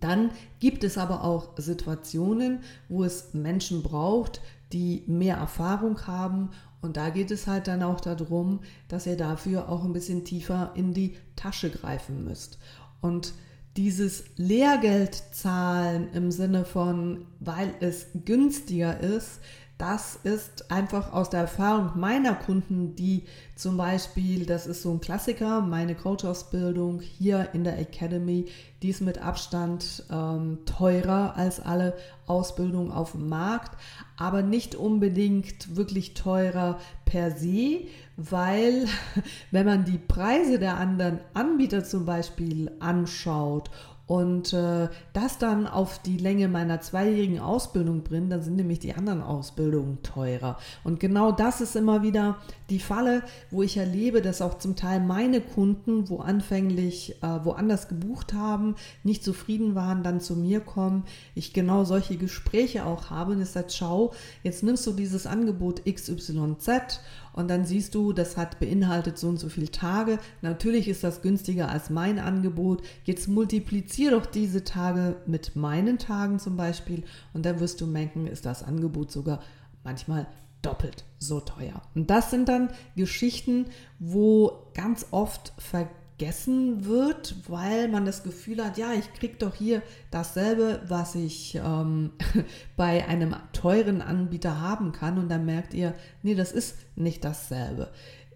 Dann 0.00 0.30
gibt 0.58 0.84
es 0.84 0.96
aber 0.96 1.22
auch 1.22 1.50
Situationen, 1.58 2.60
wo 2.88 3.04
es 3.04 3.34
Menschen 3.34 3.82
braucht, 3.82 4.40
die 4.72 5.04
mehr 5.06 5.36
Erfahrung 5.36 6.06
haben. 6.06 6.50
Und 6.80 6.96
da 6.96 7.10
geht 7.10 7.30
es 7.30 7.46
halt 7.46 7.68
dann 7.68 7.82
auch 7.82 8.00
darum, 8.00 8.60
dass 8.88 9.06
ihr 9.06 9.16
dafür 9.16 9.68
auch 9.68 9.84
ein 9.84 9.92
bisschen 9.92 10.24
tiefer 10.24 10.72
in 10.74 10.94
die 10.94 11.16
Tasche 11.36 11.70
greifen 11.70 12.24
müsst. 12.24 12.58
Und 13.02 13.34
dieses 13.76 14.24
Lehrgeld 14.36 15.14
zahlen 15.32 16.08
im 16.12 16.30
Sinne 16.30 16.64
von, 16.64 17.26
weil 17.40 17.74
es 17.80 18.06
günstiger 18.24 18.98
ist, 19.00 19.40
das 19.82 20.14
ist 20.22 20.70
einfach 20.70 21.12
aus 21.12 21.28
der 21.28 21.40
Erfahrung 21.40 21.90
meiner 21.96 22.36
Kunden, 22.36 22.94
die 22.94 23.24
zum 23.56 23.76
Beispiel, 23.76 24.46
das 24.46 24.68
ist 24.68 24.82
so 24.82 24.92
ein 24.92 25.00
Klassiker, 25.00 25.60
meine 25.60 25.96
Coach-Ausbildung 25.96 27.00
hier 27.00 27.48
in 27.52 27.64
der 27.64 27.80
Academy, 27.80 28.46
die 28.80 28.90
ist 28.90 29.00
mit 29.00 29.18
Abstand 29.18 30.04
ähm, 30.08 30.60
teurer 30.66 31.34
als 31.36 31.58
alle 31.58 31.96
Ausbildungen 32.28 32.92
auf 32.92 33.10
dem 33.10 33.28
Markt, 33.28 33.76
aber 34.16 34.42
nicht 34.42 34.76
unbedingt 34.76 35.74
wirklich 35.74 36.14
teurer 36.14 36.78
per 37.04 37.32
se, 37.32 37.88
weil 38.16 38.86
wenn 39.50 39.66
man 39.66 39.84
die 39.84 39.98
Preise 39.98 40.60
der 40.60 40.76
anderen 40.76 41.18
Anbieter 41.34 41.82
zum 41.82 42.06
Beispiel 42.06 42.70
anschaut 42.78 43.68
und 44.06 44.52
äh, 44.52 44.88
das 45.12 45.38
dann 45.38 45.66
auf 45.66 46.00
die 46.00 46.16
Länge 46.16 46.48
meiner 46.48 46.80
zweijährigen 46.80 47.38
Ausbildung 47.38 48.02
bringt, 48.02 48.32
dann 48.32 48.42
sind 48.42 48.56
nämlich 48.56 48.80
die 48.80 48.94
anderen 48.94 49.22
Ausbildungen 49.22 50.02
teurer. 50.02 50.58
Und 50.82 51.00
genau 51.00 51.30
das 51.32 51.60
ist 51.60 51.76
immer 51.76 52.02
wieder 52.02 52.38
die 52.68 52.80
Falle, 52.80 53.22
wo 53.50 53.62
ich 53.62 53.76
erlebe, 53.76 54.20
dass 54.20 54.42
auch 54.42 54.58
zum 54.58 54.76
Teil 54.76 55.00
meine 55.00 55.40
Kunden, 55.40 56.08
wo 56.08 56.18
anfänglich 56.18 57.22
äh, 57.22 57.44
woanders 57.44 57.88
gebucht 57.88 58.32
haben, 58.32 58.74
nicht 59.04 59.22
zufrieden 59.22 59.74
waren, 59.74 60.02
dann 60.02 60.20
zu 60.20 60.36
mir 60.36 60.60
kommen. 60.60 61.04
Ich 61.34 61.52
genau 61.52 61.84
solche 61.84 62.16
Gespräche 62.16 62.84
auch 62.84 63.10
habe 63.10 63.32
und 63.32 63.42
ich 63.42 63.50
sage, 63.50 63.68
schau, 63.70 64.12
jetzt 64.42 64.62
nimmst 64.62 64.86
du 64.86 64.92
dieses 64.92 65.26
Angebot 65.26 65.82
XYZ 65.84 67.00
und 67.32 67.48
dann 67.48 67.64
siehst 67.64 67.94
du, 67.94 68.12
das 68.12 68.36
hat 68.36 68.60
beinhaltet 68.60 69.18
so 69.18 69.28
und 69.28 69.38
so 69.38 69.48
viele 69.48 69.70
Tage. 69.70 70.18
Natürlich 70.42 70.88
ist 70.88 71.04
das 71.04 71.22
günstiger 71.22 71.68
als 71.68 71.90
mein 71.90 72.18
Angebot. 72.18 72.82
Jetzt 73.04 73.28
multipliziere 73.28 74.12
doch 74.12 74.26
diese 74.26 74.64
Tage 74.64 75.16
mit 75.26 75.56
meinen 75.56 75.98
Tagen 75.98 76.38
zum 76.38 76.56
Beispiel 76.56 77.04
und 77.32 77.46
dann 77.46 77.60
wirst 77.60 77.80
du 77.80 77.86
merken, 77.86 78.26
ist 78.26 78.46
das 78.46 78.62
Angebot 78.62 79.10
sogar 79.10 79.40
manchmal 79.84 80.26
doppelt 80.62 81.04
so 81.18 81.40
teuer. 81.40 81.82
Und 81.94 82.10
das 82.10 82.30
sind 82.30 82.48
dann 82.48 82.70
Geschichten, 82.96 83.66
wo 83.98 84.66
ganz 84.74 85.06
oft 85.10 85.52
vergessen 85.58 86.01
vergessen 86.22 86.84
wird, 86.84 87.34
weil 87.48 87.88
man 87.88 88.04
das 88.04 88.22
Gefühl 88.22 88.64
hat, 88.64 88.78
ja, 88.78 88.92
ich 88.92 89.12
kriege 89.12 89.34
doch 89.38 89.54
hier 89.54 89.82
dasselbe, 90.12 90.80
was 90.86 91.16
ich 91.16 91.56
ähm, 91.56 92.12
bei 92.76 93.06
einem 93.08 93.34
teuren 93.52 94.00
Anbieter 94.00 94.60
haben 94.60 94.92
kann. 94.92 95.18
Und 95.18 95.28
dann 95.28 95.44
merkt 95.44 95.74
ihr, 95.74 95.94
nee, 96.22 96.36
das 96.36 96.52
ist 96.52 96.76
nicht 96.94 97.24
dasselbe. 97.24 97.90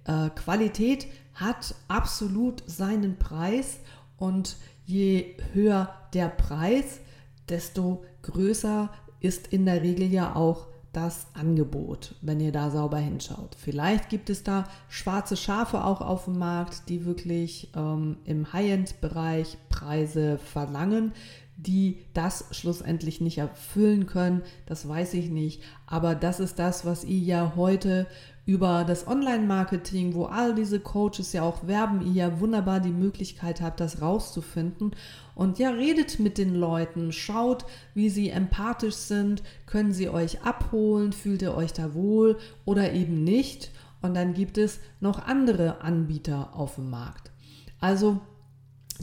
Äh, 0.05 0.31
Qualität 0.31 1.07
hat 1.35 1.77
absolut 1.87 2.63
seinen 2.67 3.19
Preis 3.19 3.79
und 4.17 4.57
je 4.85 5.37
höher 5.53 5.95
der 6.13 6.29
Preis, 6.29 7.01
desto 7.49 8.05
größer 8.23 8.91
ist 9.21 9.53
in 9.53 9.65
der 9.65 9.83
Regel 9.83 10.13
ja 10.13 10.35
auch 10.35 10.67
das 10.97 11.27
Angebot, 11.35 12.15
wenn 12.23 12.41
ihr 12.41 12.53
da 12.53 12.71
sauber 12.71 12.97
hinschaut. 12.97 13.55
Vielleicht 13.59 14.09
gibt 14.09 14.31
es 14.31 14.43
da 14.43 14.65
schwarze 14.89 15.37
Schafe 15.37 15.85
auch 15.85 16.01
auf 16.01 16.25
dem 16.25 16.39
Markt, 16.39 16.89
die 16.89 17.05
wirklich 17.05 17.71
ähm, 17.77 18.17
im 18.25 18.51
High-End-Bereich 18.53 19.59
Preise 19.69 20.39
verlangen, 20.39 21.13
die 21.57 22.05
das 22.13 22.47
schlussendlich 22.51 23.21
nicht 23.21 23.39
erfüllen 23.39 24.07
können. 24.07 24.43
Das 24.67 24.87
weiß 24.87 25.15
ich 25.15 25.31
nicht. 25.31 25.63
Aber 25.87 26.15
das 26.15 26.39
ist 26.39 26.59
das, 26.59 26.85
was 26.85 27.05
ihr 27.05 27.19
ja 27.19 27.53
heute 27.57 28.07
über 28.45 28.85
das 28.85 29.09
Online-Marketing, 29.09 30.15
wo 30.15 30.27
all 30.27 30.55
diese 30.55 30.79
Coaches 30.79 31.33
ja 31.33 31.43
auch 31.43 31.67
werben, 31.67 32.07
ihr 32.07 32.13
ja 32.13 32.41
wunderbar 32.41 32.79
die 32.79 32.91
Möglichkeit 32.91 33.61
habt, 33.61 33.81
das 33.81 34.01
rauszufinden. 34.01 34.95
Und 35.35 35.59
ja, 35.59 35.71
redet 35.71 36.21
mit 36.21 36.39
den 36.39 36.55
Leuten, 36.55 37.11
schaut, 37.11 37.65
wie 37.95 38.09
sie 38.09 38.31
empathisch 38.31 38.95
sind, 38.95 39.43
können 39.67 39.93
sie 39.93 40.09
euch 40.09 40.43
abholen, 40.43 41.13
fühlt 41.13 41.43
ihr 41.43 41.55
euch 41.55 41.73
da 41.73 41.95
wohl 41.95 42.39
oder 42.65 42.93
eben 42.93 43.25
nicht. 43.25 43.73
Und 44.01 44.15
dann 44.15 44.35
gibt 44.35 44.59
es 44.59 44.79
noch 45.01 45.27
andere 45.27 45.81
Anbieter 45.81 46.55
auf 46.55 46.77
dem 46.77 46.91
Markt. 46.91 47.33
Also 47.81 48.21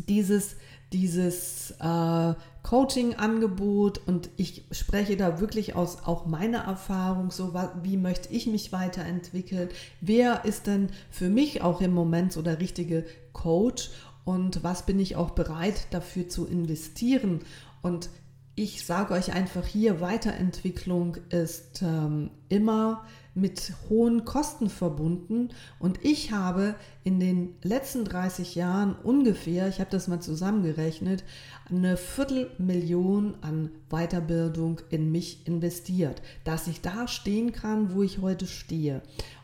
dieses, 0.08 0.56
dieses 0.94 1.72
äh, 1.80 2.34
Coaching-Angebot 2.64 4.02
und 4.08 4.30
ich 4.38 4.64
spreche 4.72 5.18
da 5.18 5.40
wirklich 5.40 5.76
aus 5.76 6.04
auch 6.06 6.26
meiner 6.26 6.60
Erfahrung, 6.60 7.32
so 7.32 7.54
wie 7.82 7.98
möchte 7.98 8.32
ich 8.32 8.48
mich 8.48 8.72
weiterentwickeln, 8.72 9.70
wer 10.00 10.46
ist 10.46 10.68
denn 10.68 10.90
für 11.10 11.30
mich 11.30 11.62
auch 11.62 11.82
im 11.82 11.94
Moment 11.94 12.32
so 12.32 12.42
der 12.42 12.60
richtige 12.60 13.06
Coach? 13.34 13.90
Und 14.24 14.64
was 14.64 14.86
bin 14.86 15.00
ich 15.00 15.18
auch 15.18 15.32
bereit 15.32 15.88
dafür 15.92 16.30
zu 16.30 16.48
investieren? 16.48 17.42
Und 17.82 18.10
ich 18.56 18.86
sage 18.86 19.14
euch 19.14 19.34
einfach 19.34 19.66
hier, 19.66 20.00
Weiterentwicklung 20.00 21.18
ist 21.30 21.82
ähm, 21.82 22.30
immer 22.50 23.04
mit 23.34 23.74
hohen 23.90 24.26
Kosten 24.26 24.70
verbunden. 24.70 25.50
Und 25.80 26.06
ich 26.06 26.32
habe 26.32 26.76
in 27.04 27.20
den 27.20 27.56
letzten 27.64 28.06
30 28.06 28.54
Jahren 28.54 28.96
ungefähr, 28.96 29.68
ich 29.68 29.80
habe 29.80 29.90
das 29.90 30.08
mal 30.08 30.20
zusammengerechnet, 30.20 31.24
eine 31.68 31.98
Viertelmillion 31.98 33.36
an 33.42 33.72
Weiterbildung 33.90 34.82
in 34.92 35.12
mich 35.12 35.48
investiert, 35.48 36.22
dass 36.44 36.68
ich 36.68 36.82
da 36.82 37.08
stehen 37.08 37.54
kann, 37.54 37.96
wo 37.96 38.04
ich 38.04 38.20
heute 38.20 38.46
stehe. 38.46 39.02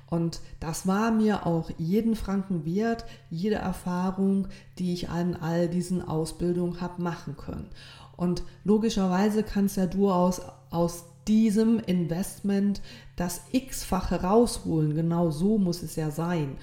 Und 0.09 0.41
das 0.59 0.87
war 0.87 1.11
mir 1.11 1.45
auch 1.45 1.69
jeden 1.77 2.15
Franken 2.15 2.65
wert, 2.65 3.05
jede 3.29 3.55
Erfahrung, 3.55 4.47
die 4.79 4.93
ich 4.93 5.09
an 5.09 5.35
all 5.35 5.67
diesen 5.67 6.01
Ausbildungen 6.01 6.81
habe 6.81 7.01
machen 7.01 7.37
können. 7.37 7.69
Und 8.19 8.43
logischerweise 8.65 9.43
kann 9.43 9.67
es 9.67 9.77
ja 9.77 9.85
durchaus 9.85 10.41
aus 10.71 11.05
diesem 11.25 11.79
Investment 11.79 12.81
das 13.15 13.43
x-fache 13.53 14.23
rausholen. 14.23 14.93
Genau 14.93 15.31
so 15.31 15.57
muss 15.57 15.81
es 15.83 15.95
ja 15.95 16.11
sein. 16.11 16.57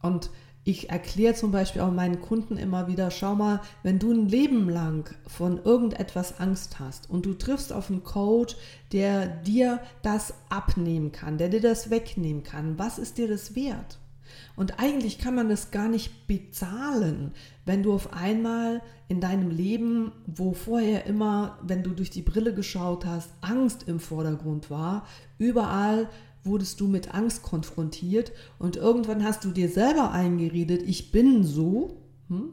Und 0.00 0.30
ich 0.64 0.88
erkläre 0.88 1.34
zum 1.34 1.50
Beispiel 1.50 1.82
auch 1.82 1.92
meinen 1.92 2.22
Kunden 2.22 2.56
immer 2.56 2.88
wieder, 2.88 3.10
schau 3.10 3.34
mal, 3.34 3.60
wenn 3.82 3.98
du 3.98 4.10
ein 4.10 4.26
Leben 4.26 4.70
lang 4.70 5.14
von 5.26 5.62
irgendetwas 5.62 6.40
Angst 6.40 6.80
hast 6.80 7.10
und 7.10 7.26
du 7.26 7.34
triffst 7.34 7.74
auf 7.74 7.90
einen 7.90 8.04
Coach, 8.04 8.56
der 8.92 9.26
dir 9.26 9.80
das 10.00 10.32
abnehmen 10.48 11.12
kann, 11.12 11.36
der 11.36 11.50
dir 11.50 11.60
das 11.60 11.90
wegnehmen 11.90 12.42
kann, 12.42 12.78
was 12.78 12.98
ist 12.98 13.18
dir 13.18 13.28
das 13.28 13.54
wert? 13.54 13.98
Und 14.56 14.78
eigentlich 14.78 15.18
kann 15.18 15.34
man 15.34 15.48
das 15.48 15.70
gar 15.70 15.88
nicht 15.88 16.26
bezahlen, 16.26 17.32
wenn 17.64 17.82
du 17.82 17.92
auf 17.92 18.12
einmal 18.12 18.82
in 19.08 19.20
deinem 19.20 19.50
Leben, 19.50 20.12
wo 20.26 20.52
vorher 20.52 21.06
immer, 21.06 21.58
wenn 21.62 21.82
du 21.82 21.90
durch 21.90 22.10
die 22.10 22.22
Brille 22.22 22.54
geschaut 22.54 23.04
hast, 23.04 23.30
Angst 23.40 23.84
im 23.88 24.00
Vordergrund 24.00 24.70
war, 24.70 25.06
überall 25.38 26.08
wurdest 26.44 26.80
du 26.80 26.88
mit 26.88 27.14
Angst 27.14 27.42
konfrontiert 27.42 28.32
und 28.58 28.76
irgendwann 28.76 29.24
hast 29.24 29.44
du 29.44 29.50
dir 29.50 29.68
selber 29.68 30.10
eingeredet, 30.12 30.82
ich 30.82 31.12
bin 31.12 31.44
so. 31.44 31.98
Hm? 32.28 32.50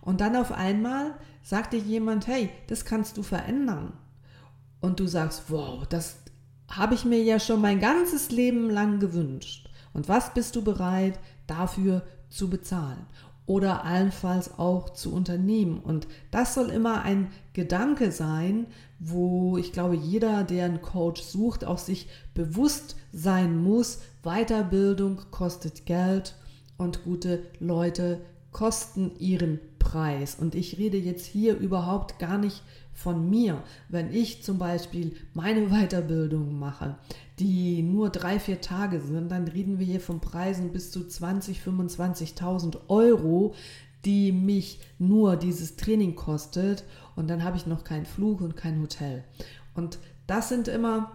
Und 0.00 0.20
dann 0.20 0.36
auf 0.36 0.52
einmal 0.52 1.14
sagt 1.42 1.72
dir 1.72 1.80
jemand, 1.80 2.26
hey, 2.26 2.50
das 2.68 2.84
kannst 2.84 3.16
du 3.16 3.22
verändern. 3.22 3.92
Und 4.80 5.00
du 5.00 5.06
sagst, 5.06 5.44
wow, 5.48 5.86
das 5.86 6.18
habe 6.68 6.94
ich 6.94 7.04
mir 7.04 7.22
ja 7.22 7.40
schon 7.40 7.60
mein 7.60 7.80
ganzes 7.80 8.30
Leben 8.30 8.70
lang 8.70 9.00
gewünscht. 9.00 9.65
Und 9.96 10.10
was 10.10 10.34
bist 10.34 10.54
du 10.54 10.62
bereit 10.62 11.18
dafür 11.46 12.02
zu 12.28 12.50
bezahlen? 12.50 13.06
Oder 13.46 13.84
allenfalls 13.84 14.58
auch 14.58 14.90
zu 14.90 15.10
unternehmen. 15.10 15.78
Und 15.78 16.06
das 16.30 16.52
soll 16.52 16.68
immer 16.68 17.00
ein 17.00 17.28
Gedanke 17.54 18.12
sein, 18.12 18.66
wo 18.98 19.56
ich 19.56 19.72
glaube, 19.72 19.96
jeder, 19.96 20.44
der 20.44 20.66
einen 20.66 20.82
Coach 20.82 21.22
sucht, 21.22 21.64
auch 21.64 21.78
sich 21.78 22.08
bewusst 22.34 22.96
sein 23.10 23.56
muss, 23.56 24.00
Weiterbildung 24.22 25.22
kostet 25.30 25.86
Geld 25.86 26.34
und 26.76 27.04
gute 27.04 27.44
Leute 27.58 28.20
kosten 28.52 29.12
ihren 29.18 29.60
Preis. 29.78 30.36
Und 30.38 30.54
ich 30.54 30.76
rede 30.76 30.98
jetzt 30.98 31.24
hier 31.24 31.56
überhaupt 31.56 32.18
gar 32.18 32.36
nicht 32.36 32.62
von 32.92 33.30
mir. 33.30 33.62
Wenn 33.88 34.12
ich 34.12 34.42
zum 34.42 34.58
Beispiel 34.58 35.16
meine 35.32 35.66
Weiterbildung 35.70 36.58
mache, 36.58 36.96
die 37.38 37.82
nur 37.82 38.10
drei, 38.10 38.38
vier 38.38 38.60
Tage 38.60 39.00
sind, 39.00 39.30
dann 39.30 39.48
reden 39.48 39.78
wir 39.78 39.86
hier 39.86 40.00
von 40.00 40.20
Preisen 40.20 40.72
bis 40.72 40.90
zu 40.90 41.06
20, 41.06 41.60
25.000 41.60 42.88
Euro, 42.88 43.54
die 44.04 44.32
mich 44.32 44.80
nur 44.98 45.36
dieses 45.36 45.76
Training 45.76 46.14
kostet. 46.14 46.84
Und 47.14 47.28
dann 47.28 47.44
habe 47.44 47.56
ich 47.56 47.66
noch 47.66 47.84
keinen 47.84 48.06
Flug 48.06 48.40
und 48.40 48.56
kein 48.56 48.80
Hotel. 48.80 49.24
Und 49.74 49.98
das 50.26 50.48
sind 50.48 50.68
immer 50.68 51.12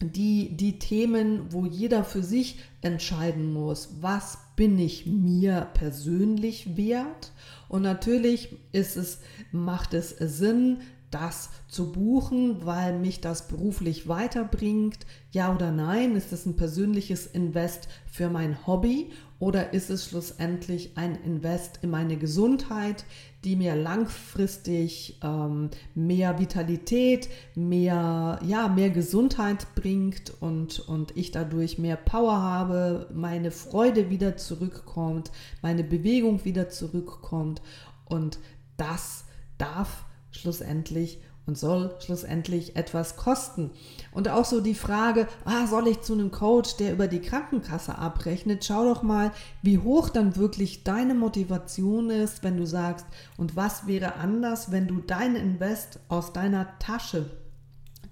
die, 0.00 0.56
die 0.56 0.78
Themen, 0.78 1.52
wo 1.52 1.66
jeder 1.66 2.04
für 2.04 2.22
sich 2.22 2.58
entscheiden 2.82 3.52
muss, 3.52 3.96
was 4.00 4.38
bin 4.56 4.78
ich 4.78 5.06
mir 5.06 5.68
persönlich 5.74 6.76
wert? 6.76 7.32
Und 7.68 7.82
natürlich 7.82 8.56
ist 8.72 8.96
es, 8.96 9.20
macht 9.52 9.94
es 9.94 10.10
Sinn, 10.10 10.78
das 11.14 11.50
zu 11.68 11.92
buchen, 11.92 12.66
weil 12.66 12.98
mich 12.98 13.20
das 13.20 13.46
beruflich 13.46 14.08
weiterbringt? 14.08 14.98
Ja 15.30 15.54
oder 15.54 15.70
nein? 15.70 16.16
Ist 16.16 16.32
es 16.32 16.44
ein 16.44 16.56
persönliches 16.56 17.26
Invest 17.26 17.88
für 18.06 18.28
mein 18.28 18.66
Hobby 18.66 19.10
oder 19.38 19.72
ist 19.72 19.90
es 19.90 20.08
schlussendlich 20.08 20.96
ein 20.96 21.14
Invest 21.22 21.78
in 21.82 21.90
meine 21.90 22.16
Gesundheit, 22.16 23.04
die 23.44 23.54
mir 23.54 23.76
langfristig 23.76 25.20
ähm, 25.22 25.70
mehr 25.94 26.38
Vitalität, 26.40 27.28
mehr, 27.54 28.40
ja, 28.44 28.68
mehr 28.68 28.90
Gesundheit 28.90 29.66
bringt 29.76 30.32
und, 30.40 30.80
und 30.80 31.16
ich 31.16 31.30
dadurch 31.30 31.78
mehr 31.78 31.96
Power 31.96 32.40
habe, 32.40 33.08
meine 33.14 33.50
Freude 33.50 34.10
wieder 34.10 34.36
zurückkommt, 34.36 35.30
meine 35.62 35.84
Bewegung 35.84 36.44
wieder 36.44 36.70
zurückkommt 36.70 37.62
und 38.06 38.38
das 38.76 39.24
darf 39.58 40.06
schlussendlich 40.34 41.20
und 41.46 41.58
soll 41.58 41.94
schlussendlich 42.00 42.76
etwas 42.76 43.16
kosten. 43.16 43.70
Und 44.12 44.28
auch 44.28 44.44
so 44.44 44.60
die 44.60 44.74
Frage, 44.74 45.28
ah, 45.44 45.66
soll 45.66 45.88
ich 45.88 46.00
zu 46.00 46.14
einem 46.14 46.30
Coach, 46.30 46.76
der 46.76 46.92
über 46.92 47.06
die 47.06 47.20
Krankenkasse 47.20 47.98
abrechnet? 47.98 48.64
Schau 48.64 48.84
doch 48.84 49.02
mal, 49.02 49.30
wie 49.62 49.78
hoch 49.78 50.08
dann 50.08 50.36
wirklich 50.36 50.84
deine 50.84 51.14
Motivation 51.14 52.10
ist, 52.10 52.42
wenn 52.42 52.56
du 52.56 52.66
sagst, 52.66 53.06
und 53.36 53.56
was 53.56 53.86
wäre 53.86 54.14
anders, 54.14 54.72
wenn 54.72 54.88
du 54.88 55.00
dein 55.00 55.36
Invest 55.36 55.98
aus 56.08 56.32
deiner 56.32 56.78
Tasche 56.78 57.26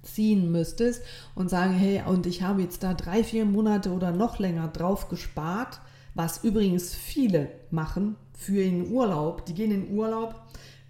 ziehen 0.03 0.51
müsstest 0.51 1.03
und 1.35 1.49
sagen, 1.49 1.73
hey, 1.73 2.03
und 2.07 2.27
ich 2.27 2.43
habe 2.43 2.61
jetzt 2.61 2.83
da 2.83 2.93
drei, 2.93 3.25
vier 3.25 3.45
Monate 3.45 3.93
oder 3.93 4.11
noch 4.11 4.39
länger 4.39 4.69
drauf 4.69 5.09
gespart, 5.09 5.81
was 6.15 6.45
übrigens 6.45 6.95
viele 6.95 7.49
machen 7.71 8.17
für 8.35 8.63
den 8.63 8.91
Urlaub. 8.93 9.47
Die 9.47 9.55
gehen 9.55 9.71
in 9.71 9.97
Urlaub 9.97 10.35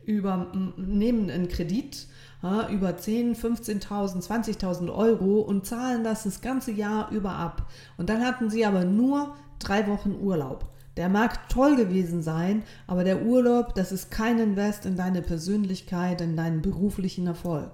über, 0.06 0.52
nehmen 0.76 1.30
einen 1.30 1.48
Kredit 1.48 2.06
ja, 2.42 2.68
über 2.68 2.96
10, 2.96 3.36
15.000, 3.36 4.26
20.000 4.26 4.92
Euro 4.92 5.40
und 5.40 5.64
zahlen 5.64 6.02
das 6.04 6.24
das 6.24 6.40
ganze 6.40 6.72
Jahr 6.72 7.10
über 7.10 7.30
ab. 7.30 7.70
Und 7.96 8.08
dann 8.08 8.24
hatten 8.24 8.50
sie 8.50 8.66
aber 8.66 8.84
nur 8.84 9.36
drei 9.58 9.86
Wochen 9.86 10.16
Urlaub. 10.20 10.66
Der 10.96 11.08
mag 11.08 11.48
toll 11.48 11.76
gewesen 11.76 12.22
sein, 12.22 12.64
aber 12.86 13.04
der 13.04 13.24
Urlaub, 13.24 13.74
das 13.74 13.92
ist 13.92 14.10
kein 14.10 14.38
Invest 14.38 14.84
in 14.84 14.96
deine 14.96 15.22
Persönlichkeit, 15.22 16.20
in 16.20 16.36
deinen 16.36 16.60
beruflichen 16.60 17.26
Erfolg. 17.26 17.70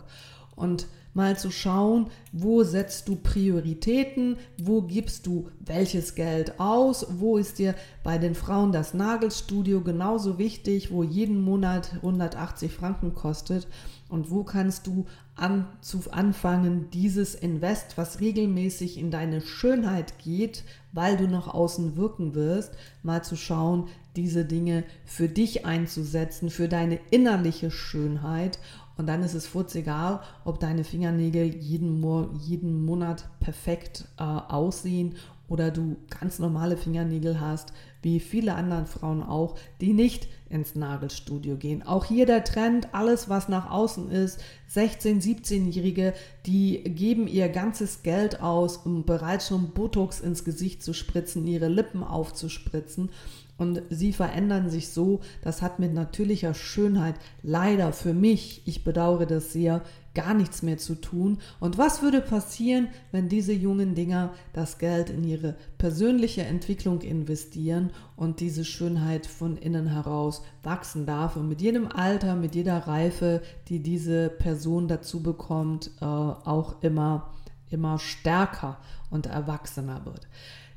Und 0.55 0.87
mal 1.19 1.37
zu 1.37 1.51
schauen, 1.51 2.07
wo 2.33 2.63
setzt 2.63 3.09
du 3.09 3.17
Prioritäten, 3.17 4.37
wo 4.57 4.83
gibst 4.83 5.27
du 5.27 5.49
welches 5.59 6.15
Geld 6.15 6.61
aus, 6.61 7.07
wo 7.19 7.37
ist 7.37 7.59
dir 7.59 7.75
bei 8.05 8.19
den 8.19 8.37
Frauen 8.37 8.71
das 8.71 8.95
Nagelstudio 8.95 9.83
genauso 9.83 10.39
wichtig, 10.39 10.93
wo 10.93 11.03
jeden 11.03 11.43
Monat 11.43 11.95
180 11.97 12.73
Franken 12.73 13.15
kostet? 13.15 13.67
Und 14.09 14.31
wo 14.31 14.43
kannst 14.43 14.87
du 14.87 15.05
an, 15.35 15.67
zu 15.83 16.01
anfangen, 16.11 16.89
dieses 16.91 17.35
Invest, 17.35 17.99
was 17.99 18.21
regelmäßig 18.21 18.97
in 18.97 19.11
deine 19.11 19.41
Schönheit 19.41 20.19
geht, 20.19 20.65
weil 20.93 21.17
du 21.17 21.27
nach 21.27 21.49
außen 21.49 21.97
wirken 21.97 22.35
wirst, 22.35 22.73
mal 23.03 23.23
zu 23.23 23.37
schauen, 23.37 23.89
diese 24.17 24.45
Dinge 24.45 24.85
für 25.05 25.29
dich 25.29 25.67
einzusetzen, 25.67 26.49
für 26.49 26.69
deine 26.69 26.99
innerliche 27.11 27.71
Schönheit 27.71 28.59
und 28.99 29.07
dann 29.07 29.23
ist 29.23 29.35
es 29.35 29.47
furz 29.47 29.75
egal, 29.77 30.21
ob 30.45 30.61
deine 30.61 30.85
Fingernägel 30.85 31.55
jeden, 31.55 32.01
Mo 32.01 32.29
jeden 32.41 32.85
Monat 32.85 33.29
perfekt 33.41 34.05
äh, 34.19 34.23
aussehen 34.23 35.15
oder 35.49 35.71
du 35.71 35.97
ganz 36.21 36.39
normale 36.39 36.77
Fingernägel 36.77 37.41
hast, 37.41 37.73
wie 38.03 38.21
viele 38.21 38.55
andere 38.55 38.85
Frauen 38.85 39.23
auch, 39.23 39.57
die 39.81 39.95
nicht 39.95 40.29
ins 40.51 40.75
Nagelstudio 40.75 41.57
gehen. 41.57 41.83
Auch 41.83 42.05
hier 42.05 42.27
der 42.27 42.45
Trend, 42.45 42.93
alles 42.93 43.29
was 43.29 43.49
nach 43.49 43.71
außen 43.71 44.11
ist, 44.11 44.41
16-, 44.75 45.23
17-Jährige, 45.23 46.13
die 46.45 46.85
geben 46.85 47.29
ihr 47.29 47.49
ganzes 47.49 48.03
Geld 48.03 48.43
aus, 48.43 48.79
um 48.79 49.05
bereits 49.05 49.49
schon 49.49 49.71
Botox 49.71 50.21
ins 50.21 50.45
Gesicht 50.45 50.83
zu 50.83 50.93
spritzen, 50.93 51.47
ihre 51.47 51.69
Lippen 51.69 52.03
aufzuspritzen 52.03 53.11
und 53.59 53.83
sie 53.91 54.13
verändern 54.13 54.71
sich 54.71 54.89
so. 54.89 55.21
Das 55.43 55.61
hat 55.61 55.79
mit 55.81 55.93
natürlicher 55.93 56.55
Schönheit 56.55 57.17
leider 57.43 57.93
für 57.93 58.15
mich, 58.15 58.63
ich 58.65 58.85
bedauere 58.85 59.27
das 59.27 59.53
sehr, 59.53 59.83
gar 60.15 60.35
nichts 60.35 60.63
mehr 60.63 60.79
zu 60.79 60.95
tun. 60.95 61.39
Und 61.61 61.79
was 61.79 62.03
würde 62.03 62.21
passieren, 62.21 62.89
wenn 63.13 63.29
diese 63.29 63.53
jungen 63.53 63.95
Dinger 63.95 64.33
das 64.53 64.79
Geld 64.79 65.11
in 65.11 65.23
ihre 65.23 65.55
persönliche 65.77 66.43
Entwicklung 66.43 67.03
investieren 67.03 67.91
und 68.17 68.41
diese 68.41 68.65
Schönheit 68.65 69.27
von 69.27 69.57
innen 69.57 69.87
heraus 69.87 70.43
wachsen 70.63 71.07
darf 71.07 71.37
und 71.37 71.49
mit 71.49 71.61
jedem 71.61 71.87
Alter, 71.87 72.35
mit 72.35 72.55
jeder 72.55 72.79
Reife, 72.79 73.43
die 73.69 73.81
diese 73.81 74.29
Person 74.29 74.89
dazu 74.89 75.23
bekommt, 75.23 75.91
äh, 76.01 76.05
auch 76.05 76.83
immer, 76.83 77.35
immer 77.71 77.99
stärker 77.99 78.79
und 79.11 79.27
erwachsener 79.27 80.05
wird. 80.05 80.27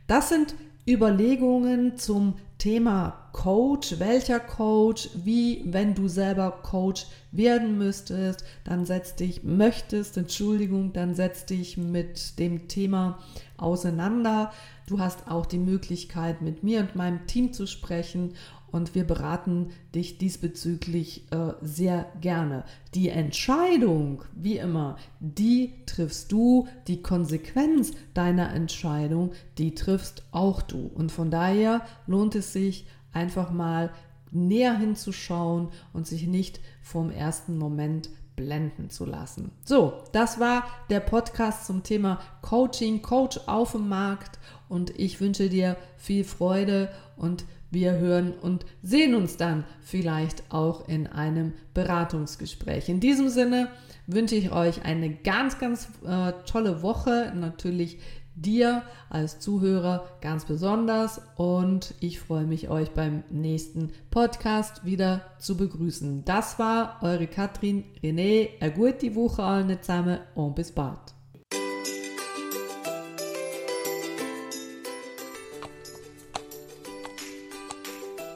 Das 0.07 0.29
sind 0.29 0.55
Überlegungen 0.87 1.97
zum 1.97 2.35
Thema 2.57 3.29
Coach, 3.33 3.99
welcher 3.99 4.39
Coach, 4.39 5.09
wie, 5.15 5.63
wenn 5.65 5.95
du 5.95 6.07
selber 6.07 6.51
Coach 6.63 7.05
werden 7.31 7.77
müsstest, 7.77 8.43
dann 8.63 8.85
setz 8.85 9.15
dich, 9.15 9.43
möchtest, 9.43 10.17
Entschuldigung, 10.17 10.91
dann 10.93 11.15
setz 11.15 11.45
dich 11.45 11.77
mit 11.77 12.39
dem 12.39 12.67
Thema 12.67 13.19
auseinander. 13.57 14.51
Du 14.87 14.99
hast 14.99 15.27
auch 15.27 15.45
die 15.45 15.59
Möglichkeit, 15.59 16.41
mit 16.41 16.63
mir 16.63 16.81
und 16.81 16.95
meinem 16.95 17.25
Team 17.25 17.53
zu 17.53 17.67
sprechen 17.67 18.33
und 18.71 18.95
wir 18.95 19.05
beraten 19.05 19.69
dich 19.93 20.17
diesbezüglich 20.17 21.31
äh, 21.31 21.53
sehr 21.61 22.05
gerne. 22.21 22.63
Die 22.93 23.09
Entscheidung, 23.09 24.23
wie 24.33 24.57
immer, 24.57 24.97
die 25.19 25.73
triffst 25.85 26.31
du, 26.31 26.67
die 26.87 27.01
Konsequenz 27.01 27.91
deiner 28.13 28.53
Entscheidung, 28.53 29.31
die 29.57 29.75
triffst 29.75 30.23
auch 30.31 30.61
du. 30.61 30.89
Und 30.93 31.11
von 31.11 31.31
daher 31.31 31.81
lohnt 32.07 32.35
es 32.35 32.53
sich 32.53 32.85
einfach 33.13 33.51
mal 33.51 33.91
näher 34.31 34.77
hinzuschauen 34.77 35.69
und 35.93 36.07
sich 36.07 36.27
nicht 36.27 36.61
vom 36.81 37.11
ersten 37.11 37.57
Moment 37.57 38.09
blenden 38.35 38.89
zu 38.89 39.05
lassen. 39.05 39.51
So, 39.65 39.93
das 40.13 40.39
war 40.39 40.63
der 40.89 40.99
Podcast 40.99 41.67
zum 41.67 41.83
Thema 41.83 42.19
Coaching, 42.41 43.01
Coach 43.01 43.39
auf 43.45 43.73
dem 43.73 43.89
Markt 43.89 44.39
und 44.69 44.97
ich 44.97 45.19
wünsche 45.19 45.49
dir 45.49 45.77
viel 45.97 46.23
Freude 46.23 46.89
und 47.17 47.45
wir 47.71 47.93
hören 47.93 48.33
und 48.33 48.65
sehen 48.83 49.15
uns 49.15 49.37
dann 49.37 49.63
vielleicht 49.81 50.43
auch 50.51 50.87
in 50.87 51.07
einem 51.07 51.53
Beratungsgespräch. 51.73 52.89
In 52.89 52.99
diesem 52.99 53.29
Sinne 53.29 53.69
wünsche 54.07 54.35
ich 54.35 54.51
euch 54.51 54.83
eine 54.83 55.09
ganz, 55.13 55.57
ganz 55.57 55.87
äh, 56.05 56.33
tolle 56.45 56.83
Woche. 56.83 57.33
Natürlich 57.35 57.99
dir 58.35 58.83
als 59.09 59.39
Zuhörer 59.39 60.07
ganz 60.21 60.45
besonders 60.45 61.21
und 61.35 61.93
ich 61.99 62.19
freue 62.19 62.45
mich, 62.45 62.69
euch 62.69 62.91
beim 62.91 63.23
nächsten 63.29 63.91
Podcast 64.09 64.85
wieder 64.85 65.21
zu 65.37 65.57
begrüßen. 65.57 66.25
Das 66.25 66.57
war 66.59 66.99
eure 67.01 67.27
Katrin 67.27 67.83
René. 68.01 68.49
Eine 68.59 68.71
gute 68.71 69.15
Woche 69.15 69.43
allen 69.43 69.81
zusammen 69.81 70.19
und 70.35 70.55
bis 70.55 70.71
bald. 70.71 71.13